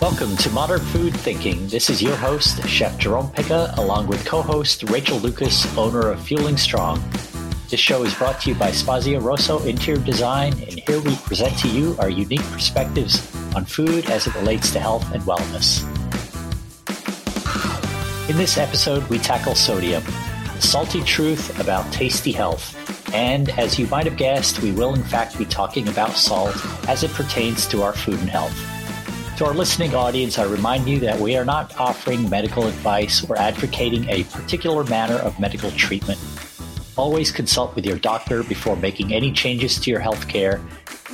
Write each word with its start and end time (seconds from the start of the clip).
Welcome 0.00 0.36
to 0.36 0.50
Modern 0.50 0.78
Food 0.78 1.12
Thinking. 1.12 1.66
This 1.66 1.90
is 1.90 2.00
your 2.00 2.14
host, 2.14 2.64
Chef 2.68 2.96
Jerome 2.98 3.32
Pica, 3.32 3.74
along 3.78 4.06
with 4.06 4.24
co 4.24 4.42
host 4.42 4.88
Rachel 4.90 5.18
Lucas, 5.18 5.76
owner 5.76 6.12
of 6.12 6.22
Fueling 6.22 6.56
Strong. 6.56 7.02
This 7.68 7.80
show 7.80 8.04
is 8.04 8.14
brought 8.14 8.40
to 8.42 8.50
you 8.50 8.54
by 8.54 8.70
Spazio 8.70 9.20
Rosso 9.20 9.58
Interior 9.64 10.00
Design, 10.00 10.52
and 10.52 10.78
here 10.86 11.00
we 11.00 11.16
present 11.16 11.58
to 11.58 11.68
you 11.68 11.96
our 11.98 12.08
unique 12.08 12.44
perspectives 12.44 13.28
on 13.56 13.64
food 13.64 14.08
as 14.08 14.28
it 14.28 14.36
relates 14.36 14.72
to 14.74 14.78
health 14.78 15.04
and 15.12 15.20
wellness. 15.24 15.82
In 18.30 18.36
this 18.36 18.56
episode, 18.56 19.02
we 19.08 19.18
tackle 19.18 19.56
sodium, 19.56 20.04
the 20.54 20.60
salty 20.60 21.02
truth 21.02 21.58
about 21.58 21.92
tasty 21.92 22.30
health. 22.30 22.76
And 23.12 23.48
as 23.58 23.80
you 23.80 23.88
might 23.88 24.04
have 24.04 24.16
guessed, 24.16 24.62
we 24.62 24.70
will 24.70 24.94
in 24.94 25.02
fact 25.02 25.36
be 25.36 25.44
talking 25.44 25.88
about 25.88 26.12
salt 26.12 26.54
as 26.88 27.02
it 27.02 27.10
pertains 27.14 27.66
to 27.66 27.82
our 27.82 27.92
food 27.92 28.20
and 28.20 28.30
health. 28.30 28.77
To 29.38 29.46
our 29.46 29.54
listening 29.54 29.94
audience, 29.94 30.36
I 30.36 30.46
remind 30.46 30.88
you 30.88 30.98
that 30.98 31.20
we 31.20 31.36
are 31.36 31.44
not 31.44 31.78
offering 31.78 32.28
medical 32.28 32.66
advice 32.66 33.24
or 33.30 33.38
advocating 33.38 34.08
a 34.08 34.24
particular 34.24 34.82
manner 34.82 35.14
of 35.14 35.38
medical 35.38 35.70
treatment. 35.70 36.18
Always 36.96 37.30
consult 37.30 37.76
with 37.76 37.86
your 37.86 37.98
doctor 37.98 38.42
before 38.42 38.74
making 38.74 39.14
any 39.14 39.30
changes 39.30 39.78
to 39.78 39.92
your 39.92 40.00
health 40.00 40.26
care 40.26 40.60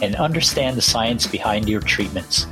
and 0.00 0.16
understand 0.16 0.78
the 0.78 0.80
science 0.80 1.26
behind 1.26 1.68
your 1.68 1.82
treatments. 1.82 2.46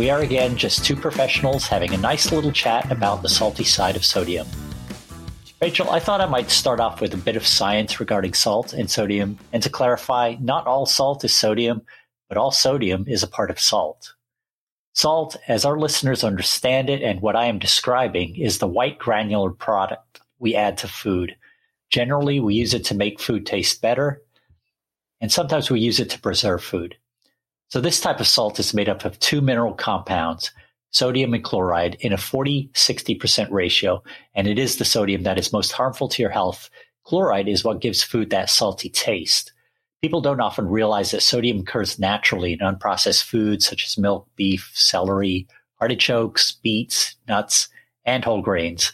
We 0.00 0.10
are 0.10 0.22
again 0.22 0.56
just 0.56 0.84
two 0.84 0.96
professionals 0.96 1.68
having 1.68 1.94
a 1.94 1.98
nice 1.98 2.32
little 2.32 2.50
chat 2.50 2.90
about 2.90 3.22
the 3.22 3.28
salty 3.28 3.62
side 3.62 3.94
of 3.94 4.04
sodium. 4.04 4.48
Rachel, 5.62 5.90
I 5.90 6.00
thought 6.00 6.22
I 6.22 6.26
might 6.26 6.50
start 6.50 6.80
off 6.80 7.00
with 7.00 7.14
a 7.14 7.18
bit 7.18 7.36
of 7.36 7.46
science 7.46 8.00
regarding 8.00 8.34
salt 8.34 8.72
and 8.72 8.90
sodium, 8.90 9.38
and 9.52 9.62
to 9.62 9.70
clarify, 9.70 10.34
not 10.40 10.66
all 10.66 10.86
salt 10.86 11.22
is 11.22 11.36
sodium, 11.36 11.82
but 12.28 12.36
all 12.36 12.50
sodium 12.50 13.04
is 13.06 13.22
a 13.22 13.28
part 13.28 13.52
of 13.52 13.60
salt. 13.60 14.12
Salt, 14.94 15.36
as 15.48 15.64
our 15.64 15.76
listeners 15.76 16.22
understand 16.22 16.88
it 16.88 17.02
and 17.02 17.20
what 17.20 17.34
I 17.34 17.46
am 17.46 17.58
describing, 17.58 18.36
is 18.36 18.58
the 18.58 18.68
white 18.68 18.96
granular 18.98 19.50
product 19.50 20.20
we 20.38 20.54
add 20.54 20.78
to 20.78 20.88
food. 20.88 21.34
Generally, 21.90 22.38
we 22.38 22.54
use 22.54 22.74
it 22.74 22.84
to 22.84 22.94
make 22.94 23.20
food 23.20 23.44
taste 23.44 23.82
better, 23.82 24.22
and 25.20 25.32
sometimes 25.32 25.68
we 25.68 25.80
use 25.80 25.98
it 25.98 26.10
to 26.10 26.20
preserve 26.20 26.62
food. 26.62 26.96
So, 27.70 27.80
this 27.80 28.00
type 28.00 28.20
of 28.20 28.28
salt 28.28 28.60
is 28.60 28.72
made 28.72 28.88
up 28.88 29.04
of 29.04 29.18
two 29.18 29.40
mineral 29.40 29.74
compounds, 29.74 30.52
sodium 30.92 31.34
and 31.34 31.42
chloride, 31.42 31.96
in 31.98 32.12
a 32.12 32.16
40 32.16 32.70
60% 32.72 33.50
ratio, 33.50 34.00
and 34.36 34.46
it 34.46 34.60
is 34.60 34.76
the 34.76 34.84
sodium 34.84 35.24
that 35.24 35.38
is 35.38 35.52
most 35.52 35.72
harmful 35.72 36.08
to 36.08 36.22
your 36.22 36.30
health. 36.30 36.70
Chloride 37.02 37.48
is 37.48 37.64
what 37.64 37.80
gives 37.80 38.04
food 38.04 38.30
that 38.30 38.48
salty 38.48 38.90
taste. 38.90 39.52
People 40.04 40.20
don't 40.20 40.42
often 40.42 40.68
realize 40.68 41.12
that 41.12 41.22
sodium 41.22 41.60
occurs 41.60 41.98
naturally 41.98 42.52
in 42.52 42.58
unprocessed 42.58 43.24
foods 43.24 43.66
such 43.66 43.86
as 43.86 43.96
milk, 43.96 44.28
beef, 44.36 44.70
celery, 44.74 45.48
artichokes, 45.80 46.52
beets, 46.52 47.16
nuts, 47.26 47.70
and 48.04 48.22
whole 48.22 48.42
grains. 48.42 48.92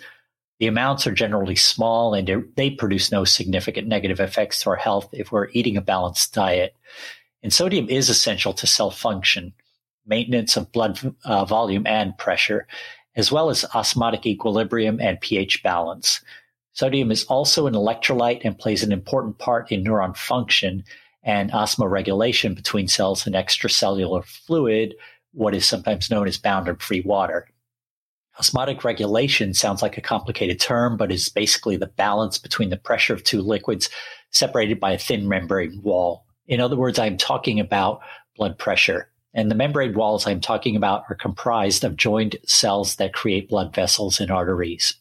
The 0.60 0.68
amounts 0.68 1.08
are 1.08 1.12
generally 1.12 1.56
small 1.56 2.14
and 2.14 2.44
they 2.54 2.70
produce 2.70 3.10
no 3.10 3.24
significant 3.24 3.88
negative 3.88 4.20
effects 4.20 4.62
to 4.62 4.70
our 4.70 4.76
health 4.76 5.08
if 5.10 5.32
we're 5.32 5.48
eating 5.48 5.76
a 5.76 5.80
balanced 5.80 6.32
diet. 6.32 6.76
And 7.42 7.52
sodium 7.52 7.88
is 7.88 8.08
essential 8.08 8.52
to 8.52 8.68
cell 8.68 8.92
function, 8.92 9.52
maintenance 10.06 10.56
of 10.56 10.70
blood 10.70 11.16
uh, 11.24 11.44
volume 11.44 11.88
and 11.88 12.16
pressure, 12.18 12.68
as 13.16 13.32
well 13.32 13.50
as 13.50 13.64
osmotic 13.74 14.26
equilibrium 14.26 15.00
and 15.00 15.20
pH 15.20 15.64
balance. 15.64 16.20
Sodium 16.72 17.10
is 17.10 17.24
also 17.24 17.66
an 17.66 17.74
electrolyte 17.74 18.42
and 18.44 18.58
plays 18.58 18.82
an 18.82 18.92
important 18.92 19.38
part 19.38 19.72
in 19.72 19.84
neuron 19.84 20.16
function 20.16 20.84
and 21.22 21.50
osmoregulation 21.50 22.54
between 22.54 22.88
cells 22.88 23.26
and 23.26 23.34
extracellular 23.34 24.24
fluid, 24.24 24.94
what 25.32 25.54
is 25.54 25.66
sometimes 25.66 26.10
known 26.10 26.26
as 26.26 26.38
boundary 26.38 26.76
free 26.78 27.00
water. 27.00 27.48
Osmotic 28.38 28.84
regulation 28.84 29.52
sounds 29.52 29.82
like 29.82 29.98
a 29.98 30.02
complicated 30.02 30.58
term, 30.58 30.96
but 30.96 31.12
is 31.12 31.28
basically 31.28 31.76
the 31.76 31.86
balance 31.86 32.38
between 32.38 32.70
the 32.70 32.76
pressure 32.76 33.12
of 33.12 33.22
two 33.22 33.42
liquids 33.42 33.90
separated 34.30 34.80
by 34.80 34.92
a 34.92 34.98
thin 34.98 35.28
membrane 35.28 35.80
wall. 35.82 36.24
In 36.46 36.60
other 36.60 36.76
words, 36.76 36.98
I'm 36.98 37.16
talking 37.16 37.60
about 37.60 38.00
blood 38.36 38.56
pressure. 38.58 39.10
And 39.34 39.50
the 39.50 39.54
membrane 39.54 39.94
walls 39.94 40.26
I'm 40.26 40.40
talking 40.40 40.74
about 40.74 41.04
are 41.08 41.14
comprised 41.14 41.84
of 41.84 41.96
joined 41.96 42.36
cells 42.46 42.96
that 42.96 43.12
create 43.12 43.48
blood 43.48 43.74
vessels 43.74 44.20
and 44.20 44.30
arteries. 44.30 44.94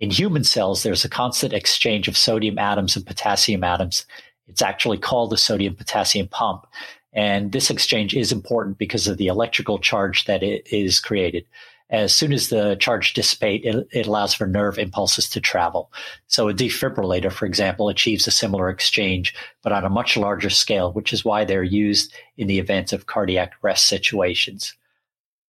In 0.00 0.10
human 0.10 0.44
cells, 0.44 0.82
there's 0.82 1.04
a 1.04 1.10
constant 1.10 1.52
exchange 1.52 2.08
of 2.08 2.16
sodium 2.16 2.58
atoms 2.58 2.96
and 2.96 3.06
potassium 3.06 3.62
atoms. 3.62 4.06
It's 4.48 4.62
actually 4.62 4.96
called 4.96 5.30
the 5.30 5.36
sodium 5.36 5.76
potassium 5.76 6.26
pump. 6.26 6.66
And 7.12 7.52
this 7.52 7.70
exchange 7.70 8.16
is 8.16 8.32
important 8.32 8.78
because 8.78 9.06
of 9.06 9.18
the 9.18 9.26
electrical 9.26 9.78
charge 9.78 10.24
that 10.24 10.42
it 10.42 10.66
is 10.72 11.00
created. 11.00 11.44
As 11.90 12.14
soon 12.14 12.32
as 12.32 12.48
the 12.48 12.76
charge 12.76 13.12
dissipates, 13.14 13.66
it, 13.66 13.88
it, 13.92 14.06
allows 14.06 14.32
for 14.32 14.46
nerve 14.46 14.78
impulses 14.78 15.28
to 15.30 15.40
travel. 15.40 15.92
So 16.28 16.48
a 16.48 16.54
defibrillator, 16.54 17.32
for 17.32 17.46
example, 17.46 17.88
achieves 17.88 18.28
a 18.28 18.30
similar 18.30 18.70
exchange, 18.70 19.34
but 19.62 19.72
on 19.72 19.84
a 19.84 19.90
much 19.90 20.16
larger 20.16 20.50
scale, 20.50 20.92
which 20.92 21.12
is 21.12 21.24
why 21.24 21.44
they're 21.44 21.64
used 21.64 22.14
in 22.38 22.46
the 22.46 22.60
event 22.60 22.92
of 22.92 23.06
cardiac 23.06 23.54
arrest 23.62 23.86
situations. 23.86 24.72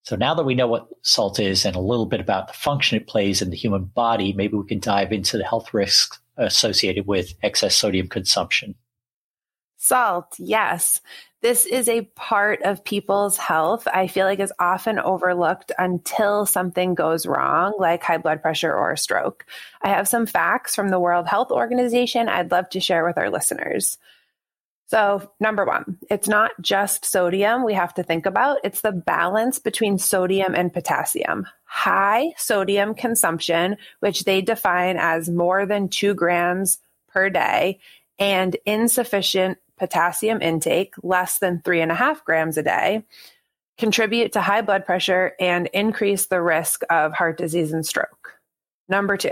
So 0.04 0.16
now 0.16 0.34
that 0.34 0.46
we 0.46 0.56
know 0.56 0.68
what 0.68 0.88
salt 1.04 1.40
is 1.40 1.66
and 1.66 1.76
a 1.76 1.80
little 1.80 2.08
bit 2.08 2.20
about 2.20 2.48
the 2.48 2.54
function 2.54 2.98
it 2.98 3.08
plays 3.08 3.42
in 3.42 3.52
the 3.52 3.56
human 3.58 3.84
body, 3.84 4.34
maybe 4.34 4.58
we 4.58 4.68
can 4.68 4.80
dive 4.80 5.12
into 5.12 5.38
the 5.38 5.44
health 5.44 5.74
risks 5.74 6.20
associated 6.38 7.06
with 7.06 7.34
excess 7.44 7.76
sodium 7.76 8.08
consumption. 8.08 8.76
Salt, 9.78 10.36
yes. 10.38 11.02
This 11.42 11.66
is 11.66 11.90
a 11.90 12.02
part 12.16 12.62
of 12.62 12.84
people's 12.84 13.36
health 13.36 13.88
I 13.92 14.06
feel 14.06 14.28
like 14.28 14.40
is 14.40 14.54
often 14.60 15.00
overlooked 15.00 15.72
until 15.80 16.46
something 16.46 16.94
goes 16.94 17.26
wrong, 17.26 17.74
like 17.80 18.04
high 18.04 18.20
blood 18.20 18.44
pressure 18.44 18.72
or 18.72 18.92
a 18.92 18.98
stroke. 18.98 19.46
I 19.82 19.90
have 19.90 20.08
some 20.08 20.28
facts 20.28 20.76
from 20.76 20.90
the 20.90 21.00
World 21.00 21.28
Health 21.28 21.50
Organization 21.50 22.30
I'd 22.30 22.52
love 22.52 22.70
to 22.70 22.80
share 22.80 23.04
with 23.06 23.18
our 23.18 23.32
listeners. 23.32 23.98
So, 24.92 25.32
number 25.40 25.64
one, 25.64 26.00
it's 26.10 26.28
not 26.28 26.52
just 26.60 27.06
sodium 27.06 27.64
we 27.64 27.76
have 27.76 27.94
to 27.94 28.04
think 28.04 28.26
about, 28.26 28.58
it's 28.66 28.82
the 28.82 28.92
balance 28.92 29.58
between 29.58 29.98
sodium 29.98 30.54
and 30.54 30.74
potassium. 30.74 31.48
High 31.64 32.34
sodium 32.36 32.94
consumption, 32.94 33.78
which 34.02 34.26
they 34.26 34.42
define 34.42 34.98
as 34.98 35.30
more 35.30 35.66
than 35.66 35.88
two 35.88 36.14
grams 36.14 36.80
per 37.08 37.30
day, 37.30 37.80
and 38.20 38.58
insufficient 38.66 39.60
potassium 39.80 40.42
intake, 40.42 40.96
less 41.02 41.40
than 41.40 41.62
three 41.62 41.80
and 41.80 41.94
a 41.94 41.96
half 41.96 42.26
grams 42.26 42.58
a 42.58 42.64
day, 42.64 43.06
contribute 43.78 44.34
to 44.34 44.42
high 44.42 44.62
blood 44.62 44.86
pressure 44.86 45.36
and 45.40 45.68
increase 45.68 46.26
the 46.26 46.42
risk 46.42 46.82
of 46.90 47.14
heart 47.14 47.38
disease 47.38 47.72
and 47.72 47.86
stroke. 47.86 48.34
Number 48.90 49.16
two, 49.16 49.32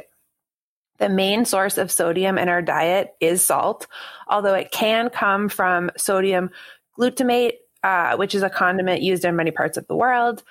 the 1.00 1.10
main 1.10 1.46
source 1.46 1.78
of 1.78 1.92
sodium 1.92 2.38
in 2.38 2.50
our 2.50 2.62
diet 2.62 3.16
is 3.20 3.44
salt, 3.46 3.88
although 4.28 4.54
it 4.54 4.72
can 4.72 5.10
come 5.10 5.50
from 5.50 5.92
sodium 5.98 6.52
glutamate, 6.98 7.54
uh, 7.84 8.16
which 8.18 8.36
is 8.36 8.44
a 8.44 8.50
condiment 8.50 9.02
used 9.02 9.26
in 9.26 9.36
many 9.36 9.52
parts 9.52 9.78
of 9.78 9.88
the 9.88 9.96
world. 9.96 10.44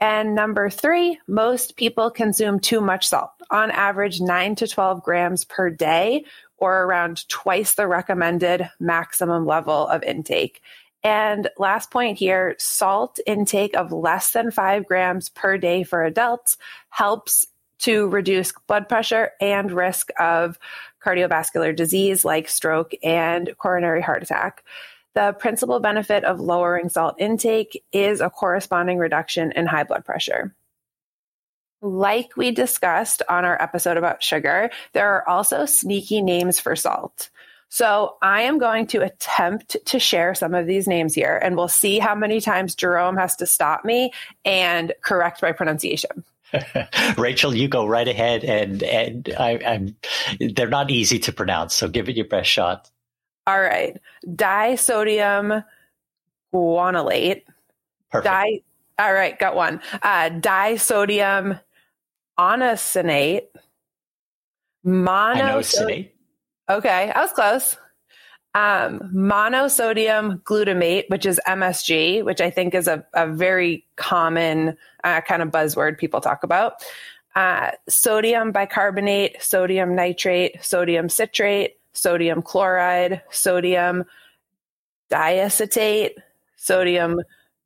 And 0.00 0.34
number 0.34 0.68
three, 0.70 1.18
most 1.26 1.76
people 1.76 2.10
consume 2.10 2.60
too 2.60 2.80
much 2.80 3.08
salt, 3.08 3.30
on 3.50 3.70
average, 3.70 4.20
9 4.20 4.54
to 4.56 4.68
12 4.68 5.02
grams 5.02 5.44
per 5.44 5.70
day, 5.70 6.24
or 6.58 6.84
around 6.84 7.26
twice 7.28 7.74
the 7.74 7.86
recommended 7.86 8.68
maximum 8.78 9.46
level 9.46 9.88
of 9.88 10.02
intake. 10.02 10.62
And 11.02 11.48
last 11.56 11.90
point 11.90 12.18
here 12.18 12.56
salt 12.58 13.20
intake 13.26 13.76
of 13.76 13.92
less 13.92 14.32
than 14.32 14.50
five 14.50 14.86
grams 14.86 15.28
per 15.28 15.56
day 15.56 15.82
for 15.82 16.02
adults 16.02 16.56
helps 16.90 17.46
to 17.80 18.08
reduce 18.08 18.52
blood 18.66 18.88
pressure 18.88 19.30
and 19.40 19.70
risk 19.70 20.10
of 20.18 20.58
cardiovascular 21.04 21.74
disease 21.74 22.24
like 22.24 22.48
stroke 22.48 22.92
and 23.02 23.54
coronary 23.58 24.02
heart 24.02 24.22
attack. 24.22 24.64
The 25.14 25.32
principal 25.38 25.80
benefit 25.80 26.24
of 26.24 26.40
lowering 26.40 26.88
salt 26.88 27.16
intake 27.18 27.82
is 27.92 28.20
a 28.20 28.30
corresponding 28.30 28.98
reduction 28.98 29.52
in 29.52 29.66
high 29.66 29.84
blood 29.84 30.04
pressure. 30.04 30.54
Like 31.80 32.36
we 32.36 32.50
discussed 32.50 33.22
on 33.28 33.44
our 33.44 33.60
episode 33.60 33.96
about 33.96 34.22
sugar, 34.22 34.70
there 34.92 35.14
are 35.14 35.28
also 35.28 35.66
sneaky 35.66 36.22
names 36.22 36.58
for 36.58 36.74
salt. 36.74 37.30
So 37.68 38.16
I 38.22 38.42
am 38.42 38.58
going 38.58 38.86
to 38.88 39.02
attempt 39.02 39.76
to 39.86 39.98
share 39.98 40.34
some 40.34 40.54
of 40.54 40.66
these 40.66 40.86
names 40.86 41.14
here, 41.14 41.36
and 41.36 41.56
we'll 41.56 41.68
see 41.68 41.98
how 41.98 42.14
many 42.14 42.40
times 42.40 42.74
Jerome 42.74 43.16
has 43.16 43.36
to 43.36 43.46
stop 43.46 43.84
me 43.84 44.12
and 44.44 44.92
correct 45.02 45.42
my 45.42 45.52
pronunciation. 45.52 46.24
Rachel, 47.18 47.54
you 47.54 47.68
go 47.68 47.86
right 47.86 48.06
ahead, 48.06 48.44
and 48.44 48.82
and 48.82 49.34
I, 49.38 49.52
am 49.52 49.96
they're 50.38 50.68
not 50.68 50.90
easy 50.90 51.18
to 51.20 51.32
pronounce, 51.32 51.74
so 51.74 51.88
give 51.88 52.08
it 52.08 52.16
your 52.16 52.26
best 52.26 52.50
shot. 52.50 52.90
All 53.46 53.60
right, 53.60 54.00
disodium 54.24 55.64
guanylate. 56.54 57.42
Perfect. 58.10 58.32
Di- 58.32 58.62
all 58.98 59.12
right, 59.12 59.38
got 59.38 59.56
one. 59.56 59.80
Uh, 60.02 60.30
disodium 60.30 61.60
inosinate. 62.38 63.46
Monosodium. 64.84 66.10
Okay, 66.68 67.12
I 67.14 67.20
was 67.20 67.32
close. 67.32 67.76
Um, 68.56 69.00
monosodium 69.14 70.40
glutamate, 70.44 71.10
which 71.10 71.26
is 71.26 71.38
MSG, 71.46 72.24
which 72.24 72.40
I 72.40 72.48
think 72.48 72.74
is 72.74 72.88
a, 72.88 73.04
a 73.12 73.26
very 73.26 73.84
common 73.96 74.78
uh, 75.04 75.20
kind 75.20 75.42
of 75.42 75.50
buzzword 75.50 75.98
people 75.98 76.22
talk 76.22 76.42
about. 76.42 76.82
Uh, 77.34 77.72
sodium 77.86 78.52
bicarbonate, 78.52 79.42
sodium 79.42 79.94
nitrate, 79.94 80.64
sodium 80.64 81.10
citrate, 81.10 81.76
sodium 81.92 82.40
chloride, 82.40 83.20
sodium 83.30 84.04
diacetate, 85.10 86.12
sodium 86.56 87.20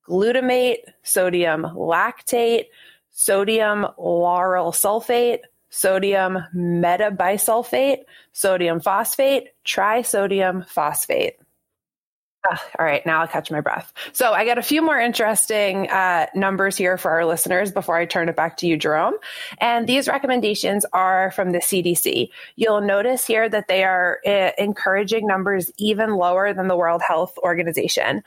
glutamate, 0.08 0.78
sodium 1.04 1.62
lactate, 1.76 2.64
sodium 3.12 3.87
lauryl 3.96 4.72
sulfate, 4.72 5.42
sodium 5.70 6.38
metabisulfate, 6.55 8.00
sodium 8.32 8.81
phosphate, 8.81 9.49
trisodium 9.64 10.69
phosphate. 10.69 11.34
Uh, 12.49 12.56
all 12.78 12.87
right, 12.87 13.05
now 13.05 13.20
I'll 13.20 13.28
catch 13.28 13.50
my 13.50 13.61
breath. 13.61 13.93
So 14.12 14.32
I 14.32 14.46
got 14.46 14.56
a 14.56 14.62
few 14.62 14.81
more 14.81 14.99
interesting 14.99 15.90
uh, 15.90 16.26
numbers 16.34 16.76
here 16.76 16.96
for 16.96 17.11
our 17.11 17.26
listeners 17.26 17.70
before 17.70 17.96
I 17.96 18.06
turn 18.06 18.31
it 18.31 18.37
back 18.37 18.56
to 18.58 18.67
you, 18.67 18.78
Jerome. 18.78 19.14
And 19.61 19.87
these 19.87 20.08
recommendations 20.08 20.87
are 20.94 21.32
from 21.32 21.52
the 21.52 21.58
CDC. 21.58 22.31
You'll 22.56 22.81
notice 22.81 23.26
here 23.26 23.49
that 23.50 23.69
they 23.69 23.84
are 23.84 24.20
uh, 24.26 24.52
encouraging 24.56 25.26
numbers 25.26 25.70
even 25.76 26.14
lower 26.14 26.55
than 26.55 26.69
the 26.69 26.76
World 26.76 27.02
Health 27.02 27.37
Organization. 27.43 28.23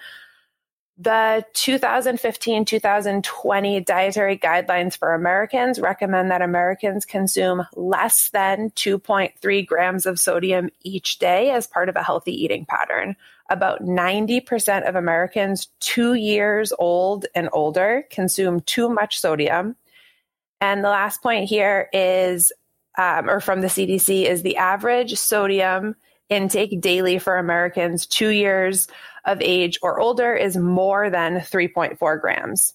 The 0.98 1.44
2015 1.54 2.66
2020 2.66 3.80
dietary 3.81 4.38
guidelines 4.38 4.95
for 4.95 5.16
Americans 5.16 5.80
recommend 5.80 6.30
that 6.30 6.44
Americans 6.44 7.04
consume 7.04 7.66
less 7.75 8.30
than 8.30 8.69
2.3 8.72 9.66
grams 9.66 10.06
of 10.06 10.19
sodium 10.19 10.69
each 10.84 11.18
day 11.18 11.50
as 11.50 11.66
part 11.66 11.90
of 11.90 11.95
a 11.95 12.04
healthy 12.04 12.31
eating 12.31 12.66
pattern. 12.66 13.16
About 13.50 13.81
90% 13.81 14.88
of 14.88 14.95
Americans 14.95 15.68
two 15.80 16.13
years 16.13 16.72
old 16.78 17.25
and 17.34 17.50
older 17.54 18.06
consume 18.12 18.62
too 18.62 18.88
much 18.88 19.19
sodium. 19.19 19.75
And 20.62 20.84
the 20.84 20.89
last 20.89 21.24
point 21.24 21.50
here 21.50 21.89
is, 21.92 22.51
um, 23.00 23.31
or 23.31 23.39
from 23.39 23.62
the 23.62 23.68
CDC, 23.68 24.25
is 24.25 24.44
the 24.44 24.57
average 24.57 25.16
sodium 25.16 25.96
intake 26.30 26.80
daily 26.81 27.19
for 27.19 27.38
Americans 27.38 28.06
two 28.06 28.30
years 28.30 28.88
of 29.25 29.42
age 29.42 29.80
or 29.81 30.00
older 30.00 30.34
is 30.34 30.58
more 30.58 31.10
than 31.10 31.36
3.4 31.38 32.22
grams. 32.22 32.74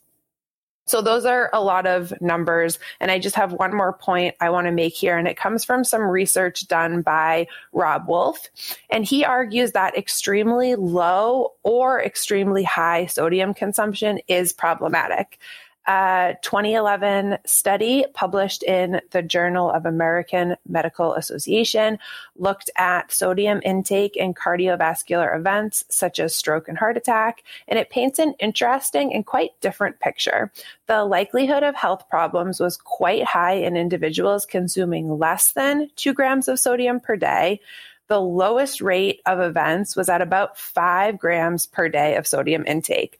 So 0.88 1.02
those 1.02 1.26
are 1.26 1.50
a 1.52 1.62
lot 1.62 1.86
of 1.86 2.18
numbers. 2.22 2.78
And 2.98 3.10
I 3.10 3.18
just 3.18 3.36
have 3.36 3.52
one 3.52 3.76
more 3.76 3.92
point 3.92 4.34
I 4.40 4.48
want 4.48 4.66
to 4.66 4.72
make 4.72 4.94
here. 4.94 5.18
And 5.18 5.28
it 5.28 5.36
comes 5.36 5.62
from 5.62 5.84
some 5.84 6.02
research 6.02 6.66
done 6.66 7.02
by 7.02 7.46
Robb 7.72 8.08
Wolf. 8.08 8.48
And 8.88 9.04
he 9.04 9.22
argues 9.22 9.72
that 9.72 9.98
extremely 9.98 10.76
low 10.76 11.52
or 11.62 12.02
extremely 12.02 12.64
high 12.64 13.04
sodium 13.04 13.52
consumption 13.52 14.20
is 14.28 14.54
problematic 14.54 15.38
a 15.88 16.36
2011 16.42 17.38
study 17.46 18.04
published 18.12 18.62
in 18.62 19.00
the 19.10 19.22
Journal 19.22 19.70
of 19.70 19.86
American 19.86 20.54
Medical 20.68 21.14
Association 21.14 21.98
looked 22.36 22.68
at 22.76 23.10
sodium 23.10 23.62
intake 23.64 24.14
in 24.14 24.34
cardiovascular 24.34 25.34
events 25.34 25.86
such 25.88 26.20
as 26.20 26.36
stroke 26.36 26.68
and 26.68 26.76
heart 26.76 26.98
attack, 26.98 27.42
and 27.66 27.78
it 27.78 27.88
paints 27.88 28.18
an 28.18 28.34
interesting 28.38 29.14
and 29.14 29.24
quite 29.24 29.58
different 29.62 29.98
picture. 29.98 30.52
The 30.88 31.06
likelihood 31.06 31.62
of 31.62 31.74
health 31.74 32.06
problems 32.10 32.60
was 32.60 32.76
quite 32.76 33.24
high 33.24 33.54
in 33.54 33.74
individuals 33.74 34.44
consuming 34.44 35.18
less 35.18 35.52
than 35.52 35.88
two 35.96 36.12
grams 36.12 36.48
of 36.48 36.60
sodium 36.60 37.00
per 37.00 37.16
day. 37.16 37.60
The 38.08 38.20
lowest 38.20 38.82
rate 38.82 39.20
of 39.24 39.40
events 39.40 39.96
was 39.96 40.10
at 40.10 40.22
about 40.22 40.58
five 40.58 41.18
grams 41.18 41.66
per 41.66 41.88
day 41.88 42.16
of 42.16 42.26
sodium 42.26 42.64
intake. 42.66 43.18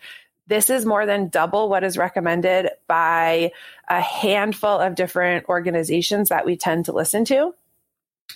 This 0.49 0.71
is 0.71 0.87
more 0.87 1.05
than 1.05 1.29
double 1.29 1.69
what 1.69 1.85
is 1.85 1.99
recommended 1.99 2.71
by 2.87 3.53
a 3.89 4.01
handful 4.01 4.79
of 4.79 4.95
different 4.95 5.47
organizations 5.49 6.31
that 6.31 6.47
we 6.47 6.57
tend 6.57 6.87
to 6.87 6.93
listen 6.93 7.25
to. 7.27 7.55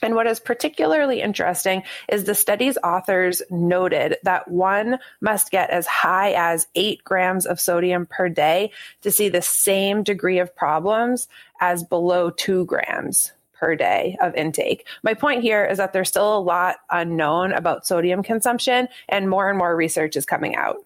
And 0.02 0.14
what 0.14 0.26
is 0.26 0.40
particularly 0.40 1.20
interesting 1.20 1.82
is 2.08 2.24
the 2.24 2.34
study's 2.34 2.78
authors 2.78 3.42
noted 3.50 4.16
that 4.24 4.48
one 4.48 4.98
must 5.20 5.50
get 5.50 5.70
as 5.70 5.86
high 5.86 6.32
as 6.32 6.66
eight 6.74 7.04
grams 7.04 7.46
of 7.46 7.60
sodium 7.60 8.06
per 8.06 8.28
day 8.28 8.72
to 9.02 9.10
see 9.10 9.28
the 9.28 9.42
same 9.42 10.02
degree 10.02 10.38
of 10.38 10.56
problems 10.56 11.28
as 11.60 11.84
below 11.84 12.30
two 12.30 12.64
grams 12.66 13.32
per 13.54 13.76
day 13.76 14.16
of 14.20 14.34
intake. 14.34 14.86
My 15.02 15.14
point 15.14 15.42
here 15.42 15.64
is 15.64 15.78
that 15.78 15.92
there's 15.92 16.08
still 16.08 16.36
a 16.36 16.40
lot 16.40 16.76
unknown 16.90 17.52
about 17.52 17.86
sodium 17.86 18.22
consumption, 18.22 18.88
and 19.08 19.30
more 19.30 19.48
and 19.48 19.56
more 19.56 19.76
research 19.76 20.16
is 20.16 20.26
coming 20.26 20.56
out. 20.56 20.78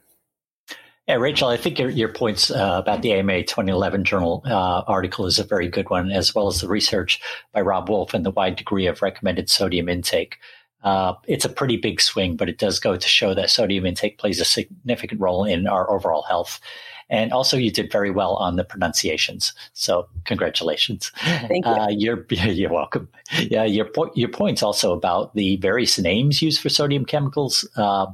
Yeah, 1.06 1.16
Rachel, 1.16 1.48
I 1.48 1.56
think 1.56 1.78
your, 1.78 1.88
your 1.88 2.08
points 2.08 2.50
uh, 2.50 2.80
about 2.82 3.02
the 3.02 3.12
AMA 3.12 3.44
2011 3.44 4.02
journal 4.02 4.42
uh, 4.44 4.82
article 4.88 5.26
is 5.26 5.38
a 5.38 5.44
very 5.44 5.68
good 5.68 5.88
one, 5.88 6.10
as 6.10 6.34
well 6.34 6.48
as 6.48 6.60
the 6.60 6.66
research 6.66 7.20
by 7.52 7.60
Robb 7.60 7.88
Wolf 7.88 8.12
and 8.12 8.26
the 8.26 8.32
wide 8.32 8.56
degree 8.56 8.86
of 8.86 9.02
recommended 9.02 9.48
sodium 9.48 9.88
intake. 9.88 10.38
Uh, 10.82 11.14
it's 11.28 11.44
a 11.44 11.48
pretty 11.48 11.76
big 11.76 12.00
swing, 12.00 12.36
but 12.36 12.48
it 12.48 12.58
does 12.58 12.80
go 12.80 12.96
to 12.96 13.08
show 13.08 13.34
that 13.34 13.50
sodium 13.50 13.86
intake 13.86 14.18
plays 14.18 14.40
a 14.40 14.44
significant 14.44 15.20
role 15.20 15.44
in 15.44 15.68
our 15.68 15.88
overall 15.90 16.22
health. 16.22 16.60
And 17.08 17.32
also, 17.32 17.56
you 17.56 17.70
did 17.70 17.92
very 17.92 18.10
well 18.10 18.34
on 18.34 18.56
the 18.56 18.64
pronunciations. 18.64 19.52
So, 19.74 20.08
congratulations. 20.24 21.12
Thank 21.20 21.66
you. 21.66 21.70
Uh, 21.70 21.88
you're, 21.88 22.26
you're 22.30 22.72
welcome. 22.72 23.08
Yeah, 23.38 23.62
your, 23.62 23.84
po- 23.84 24.10
your 24.16 24.28
points 24.28 24.60
also 24.60 24.92
about 24.92 25.34
the 25.34 25.56
various 25.58 26.00
names 26.00 26.42
used 26.42 26.60
for 26.60 26.68
sodium 26.68 27.04
chemicals. 27.04 27.68
Uh, 27.76 28.06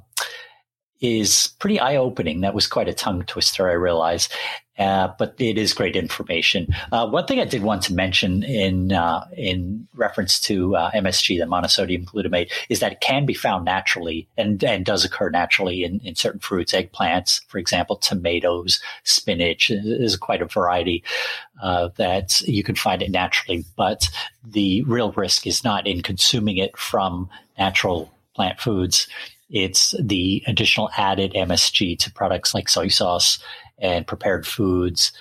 is 1.02 1.52
pretty 1.58 1.80
eye 1.80 1.96
opening. 1.96 2.40
That 2.40 2.54
was 2.54 2.66
quite 2.66 2.88
a 2.88 2.94
tongue 2.94 3.24
twister, 3.24 3.68
I 3.68 3.72
realize. 3.72 4.28
Uh, 4.78 5.12
but 5.18 5.34
it 5.38 5.58
is 5.58 5.74
great 5.74 5.96
information. 5.96 6.66
Uh, 6.90 7.06
one 7.06 7.26
thing 7.26 7.38
I 7.38 7.44
did 7.44 7.62
want 7.62 7.82
to 7.82 7.94
mention 7.94 8.42
in 8.42 8.92
uh, 8.92 9.26
in 9.36 9.86
reference 9.94 10.40
to 10.40 10.74
uh, 10.74 10.90
MSG, 10.92 11.38
the 11.38 11.44
monosodium 11.44 12.06
glutamate, 12.06 12.50
is 12.70 12.80
that 12.80 12.92
it 12.92 13.00
can 13.00 13.26
be 13.26 13.34
found 13.34 13.66
naturally 13.66 14.26
and, 14.38 14.64
and 14.64 14.86
does 14.86 15.04
occur 15.04 15.28
naturally 15.28 15.84
in, 15.84 16.00
in 16.00 16.14
certain 16.14 16.40
fruits, 16.40 16.72
eggplants, 16.72 17.44
for 17.48 17.58
example, 17.58 17.96
tomatoes, 17.96 18.80
spinach. 19.04 19.68
There's 19.68 20.16
quite 20.16 20.40
a 20.40 20.46
variety 20.46 21.04
uh, 21.62 21.90
that 21.96 22.40
you 22.40 22.64
can 22.64 22.74
find 22.74 23.02
it 23.02 23.10
naturally. 23.10 23.66
But 23.76 24.08
the 24.42 24.82
real 24.84 25.12
risk 25.12 25.46
is 25.46 25.62
not 25.62 25.86
in 25.86 26.00
consuming 26.00 26.56
it 26.56 26.78
from 26.78 27.28
natural 27.58 28.10
plant 28.34 28.58
foods 28.58 29.06
it's 29.52 29.94
the 30.00 30.42
additional 30.46 30.90
added 30.96 31.34
MSG 31.34 31.98
to 32.00 32.10
products 32.10 32.54
like 32.54 32.68
soy 32.68 32.88
sauce 32.88 33.38
and 33.78 34.06
prepared 34.06 34.46
foods 34.46 35.12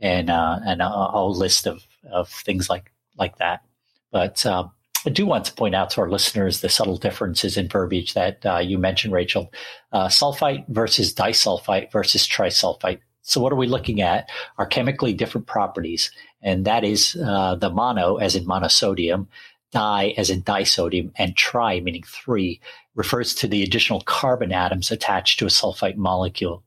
and 0.00 0.30
uh, 0.30 0.60
and 0.64 0.82
a, 0.82 0.88
whole 0.88 1.34
list 1.34 1.66
of, 1.66 1.82
of 2.12 2.28
things 2.28 2.68
like 2.68 2.92
like 3.18 3.38
that. 3.38 3.64
But 4.12 4.44
uh, 4.44 4.68
I 5.06 5.10
do 5.10 5.24
want 5.24 5.46
to 5.46 5.54
point 5.54 5.74
out 5.74 5.90
to 5.90 6.02
our 6.02 6.10
listeners 6.10 6.60
the 6.60 6.68
subtle 6.68 6.98
differences 6.98 7.56
in 7.56 7.68
verbiage 7.68 8.12
that 8.14 8.44
uh, 8.44 8.58
you 8.58 8.76
mentioned, 8.76 9.14
Rachel. 9.14 9.50
Uh, 9.92 10.08
sulfite 10.08 10.68
versus 10.68 11.14
disulfite 11.14 11.90
versus 11.90 12.28
trisulfite. 12.28 13.00
So 13.22 13.40
what 13.40 13.52
are 13.52 13.56
we 13.56 13.66
looking 13.66 14.02
at? 14.02 14.28
Are 14.58 14.66
chemically 14.66 15.14
different 15.14 15.46
properties, 15.46 16.10
and 16.42 16.66
that 16.66 16.84
is 16.84 17.16
uh, 17.24 17.54
the 17.54 17.70
mono, 17.70 18.16
as 18.16 18.36
in 18.36 18.44
monosodium, 18.44 19.26
di, 19.72 20.14
as 20.16 20.30
in 20.30 20.42
disodium, 20.42 21.12
and 21.16 21.36
tri, 21.36 21.80
meaning 21.80 22.02
three, 22.06 22.60
refers 22.94 23.34
to 23.34 23.46
the 23.46 23.62
additional 23.62 24.00
carbon 24.02 24.52
atoms 24.52 24.90
attached 24.90 25.38
to 25.38 25.46
a 25.46 25.48
sulfite 25.48 25.96
molecule. 25.96 26.62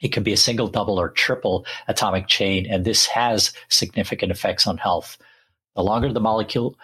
It 0.00 0.12
can 0.12 0.22
be 0.22 0.32
a 0.32 0.36
single, 0.36 0.68
double, 0.68 0.98
or 0.98 1.10
triple 1.10 1.66
atomic 1.86 2.26
chain, 2.26 2.66
and 2.70 2.84
this 2.84 3.06
has 3.06 3.52
significant 3.68 4.32
effects 4.32 4.66
on 4.66 4.78
health. 4.78 5.18
The 5.76 5.82
longer 5.82 6.12
the 6.12 6.20
molecule 6.20 6.76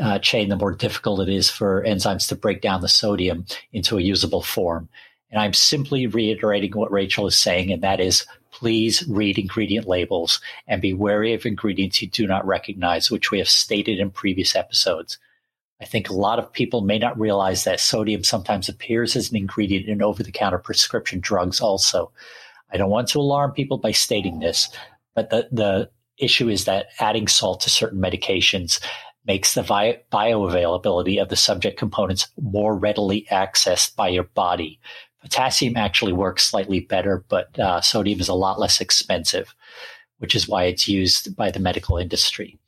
uh, 0.00 0.18
chain, 0.20 0.48
the 0.48 0.56
more 0.56 0.72
difficult 0.72 1.20
it 1.20 1.28
is 1.28 1.50
for 1.50 1.84
enzymes 1.84 2.28
to 2.28 2.36
break 2.36 2.62
down 2.62 2.80
the 2.80 2.88
sodium 2.88 3.44
into 3.72 3.98
a 3.98 4.02
usable 4.02 4.42
form. 4.42 4.88
And 5.30 5.40
I'm 5.40 5.52
simply 5.52 6.06
reiterating 6.06 6.72
what 6.72 6.92
Rachel 6.92 7.26
is 7.26 7.36
saying, 7.36 7.72
and 7.72 7.82
that 7.82 8.00
is 8.00 8.26
please 8.60 9.02
read 9.08 9.38
ingredient 9.38 9.88
labels 9.88 10.38
and 10.68 10.82
be 10.82 10.92
wary 10.92 11.32
of 11.32 11.46
ingredients 11.46 12.02
you 12.02 12.08
do 12.08 12.26
not 12.26 12.46
recognize, 12.46 13.10
which 13.10 13.30
we 13.30 13.38
have 13.38 13.48
stated 13.48 13.98
in 13.98 14.10
previous 14.10 14.54
episodes. 14.54 15.16
I 15.80 15.86
think 15.86 16.10
a 16.10 16.14
lot 16.14 16.38
of 16.38 16.52
people 16.52 16.82
may 16.82 16.98
not 16.98 17.18
realize 17.18 17.64
that 17.64 17.80
sodium 17.80 18.22
sometimes 18.22 18.68
appears 18.68 19.16
as 19.16 19.30
an 19.30 19.36
ingredient 19.38 19.86
in 19.86 20.02
over 20.02 20.22
the 20.22 20.30
counter 20.30 20.58
prescription 20.58 21.20
drugs 21.20 21.62
also. 21.62 22.12
I 22.70 22.76
don't 22.76 22.90
want 22.90 23.08
to 23.08 23.18
alarm 23.20 23.52
people 23.52 23.78
by 23.78 23.92
stating 23.92 24.40
this, 24.40 24.68
but 25.14 25.30
the, 25.30 25.48
the 25.50 25.90
issue 26.18 26.50
is 26.50 26.66
that 26.66 26.88
adding 26.98 27.28
salt 27.28 27.62
to 27.62 27.70
certain 27.70 27.98
medications 27.98 28.78
makes 29.24 29.54
the 29.54 29.62
bioavailability 29.62 31.20
of 31.20 31.30
the 31.30 31.36
subject 31.36 31.78
components 31.78 32.28
more 32.38 32.76
readily 32.76 33.26
accessed 33.30 33.96
by 33.96 34.08
your 34.08 34.24
body. 34.24 34.78
Potassium 35.20 35.76
actually 35.76 36.12
works 36.12 36.44
slightly 36.44 36.80
better, 36.80 37.24
but 37.28 37.58
uh, 37.58 37.80
sodium 37.80 38.20
is 38.20 38.28
a 38.28 38.34
lot 38.34 38.58
less 38.58 38.80
expensive, 38.80 39.54
which 40.18 40.34
is 40.34 40.48
why 40.48 40.64
it's 40.64 40.88
used 40.88 41.36
by 41.36 41.50
the 41.50 41.60
medical 41.60 41.98
industry. 41.98 42.58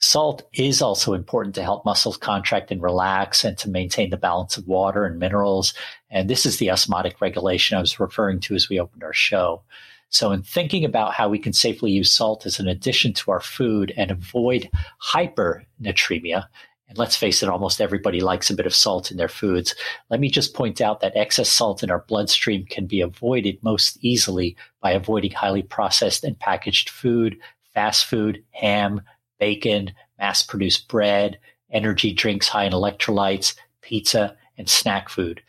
Salt 0.00 0.42
is 0.54 0.80
also 0.80 1.12
important 1.12 1.54
to 1.54 1.62
help 1.62 1.84
muscles 1.84 2.16
contract 2.16 2.70
and 2.70 2.82
relax 2.82 3.44
and 3.44 3.58
to 3.58 3.68
maintain 3.68 4.08
the 4.08 4.16
balance 4.16 4.56
of 4.56 4.66
water 4.66 5.04
and 5.04 5.18
minerals. 5.18 5.74
And 6.08 6.28
this 6.28 6.46
is 6.46 6.56
the 6.56 6.70
osmotic 6.70 7.20
regulation 7.20 7.76
I 7.76 7.82
was 7.82 8.00
referring 8.00 8.40
to 8.40 8.54
as 8.54 8.68
we 8.68 8.80
opened 8.80 9.04
our 9.04 9.12
show. 9.12 9.62
So, 10.08 10.32
in 10.32 10.42
thinking 10.42 10.84
about 10.84 11.14
how 11.14 11.28
we 11.28 11.38
can 11.38 11.52
safely 11.52 11.92
use 11.92 12.12
salt 12.12 12.44
as 12.44 12.58
an 12.58 12.66
addition 12.66 13.12
to 13.12 13.30
our 13.30 13.40
food 13.40 13.92
and 13.96 14.10
avoid 14.10 14.68
hypernatremia, 15.12 16.46
and 16.90 16.98
let's 16.98 17.14
face 17.14 17.40
it, 17.40 17.48
almost 17.48 17.80
everybody 17.80 18.20
likes 18.20 18.50
a 18.50 18.54
bit 18.54 18.66
of 18.66 18.74
salt 18.74 19.12
in 19.12 19.16
their 19.16 19.28
foods. 19.28 19.76
Let 20.10 20.18
me 20.18 20.28
just 20.28 20.54
point 20.54 20.80
out 20.80 21.00
that 21.00 21.16
excess 21.16 21.48
salt 21.48 21.84
in 21.84 21.90
our 21.90 22.00
bloodstream 22.00 22.66
can 22.66 22.86
be 22.86 23.00
avoided 23.00 23.62
most 23.62 23.96
easily 24.00 24.56
by 24.80 24.90
avoiding 24.90 25.30
highly 25.30 25.62
processed 25.62 26.24
and 26.24 26.36
packaged 26.36 26.90
food, 26.90 27.38
fast 27.72 28.06
food, 28.06 28.42
ham, 28.50 29.02
bacon, 29.38 29.92
mass 30.18 30.42
produced 30.42 30.88
bread, 30.88 31.38
energy 31.70 32.12
drinks 32.12 32.48
high 32.48 32.64
in 32.64 32.72
electrolytes, 32.72 33.54
pizza, 33.82 34.36
and 34.58 34.68
snack 34.68 35.08
food. 35.08 35.40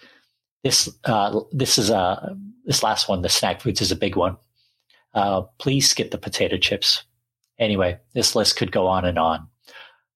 This 0.63 0.87
uh, 1.05 1.39
this 1.51 1.79
is 1.79 1.89
a 1.89 1.97
uh, 1.97 2.35
this 2.65 2.83
last 2.83 3.09
one, 3.09 3.23
the 3.23 3.29
snack 3.29 3.61
foods, 3.61 3.81
is 3.81 3.91
a 3.91 3.95
big 3.95 4.15
one. 4.15 4.37
Uh, 5.15 5.41
please 5.57 5.89
skip 5.89 6.11
the 6.11 6.19
potato 6.19 6.57
chips. 6.57 7.03
Anyway, 7.57 7.97
this 8.13 8.35
list 8.35 8.57
could 8.57 8.71
go 8.71 8.85
on 8.85 9.05
and 9.05 9.17
on. 9.17 9.47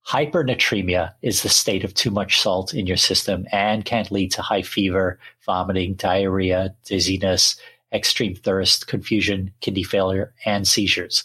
Hypernatremia 0.08 1.14
is 1.24 1.42
the 1.42 1.50
state 1.50 1.84
of 1.84 1.96
too 1.96 2.12
much 2.12 2.40
salt 2.40 2.76
in 2.76 2.86
your 2.86 2.98
system 2.98 3.48
and 3.52 3.86
can 3.86 4.06
lead 4.12 4.32
to 4.34 4.44
high 4.44 4.62
fever, 4.62 5.20
vomiting, 5.44 5.96
diarrhea, 5.96 6.76
dizziness, 6.86 7.60
extreme 7.92 8.36
thirst, 8.36 8.86
confusion, 8.88 9.52
kidney 9.62 9.82
failure, 9.82 10.32
and 10.46 10.68
seizures. 10.68 11.24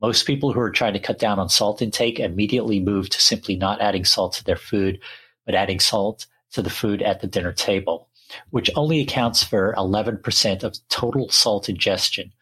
Most 0.00 0.24
people 0.24 0.52
who 0.52 0.60
are 0.60 0.70
trying 0.70 0.92
to 0.92 1.00
cut 1.00 1.18
down 1.18 1.40
on 1.40 1.48
salt 1.48 1.82
intake 1.82 2.20
immediately 2.20 2.78
move 2.78 3.08
to 3.10 3.20
simply 3.20 3.56
not 3.56 3.80
adding 3.80 4.04
salt 4.04 4.34
to 4.34 4.44
their 4.44 4.56
food, 4.56 5.00
but 5.44 5.56
adding 5.56 5.80
salt 5.80 6.26
to 6.52 6.62
the 6.62 6.70
food 6.70 7.02
at 7.02 7.22
the 7.22 7.26
dinner 7.26 7.52
table, 7.52 8.08
which 8.50 8.70
only 8.76 9.00
accounts 9.00 9.42
for 9.42 9.74
11% 9.76 10.62
of 10.62 10.76
total 10.88 11.28
salt 11.30 11.68
ingestion. 11.68 12.32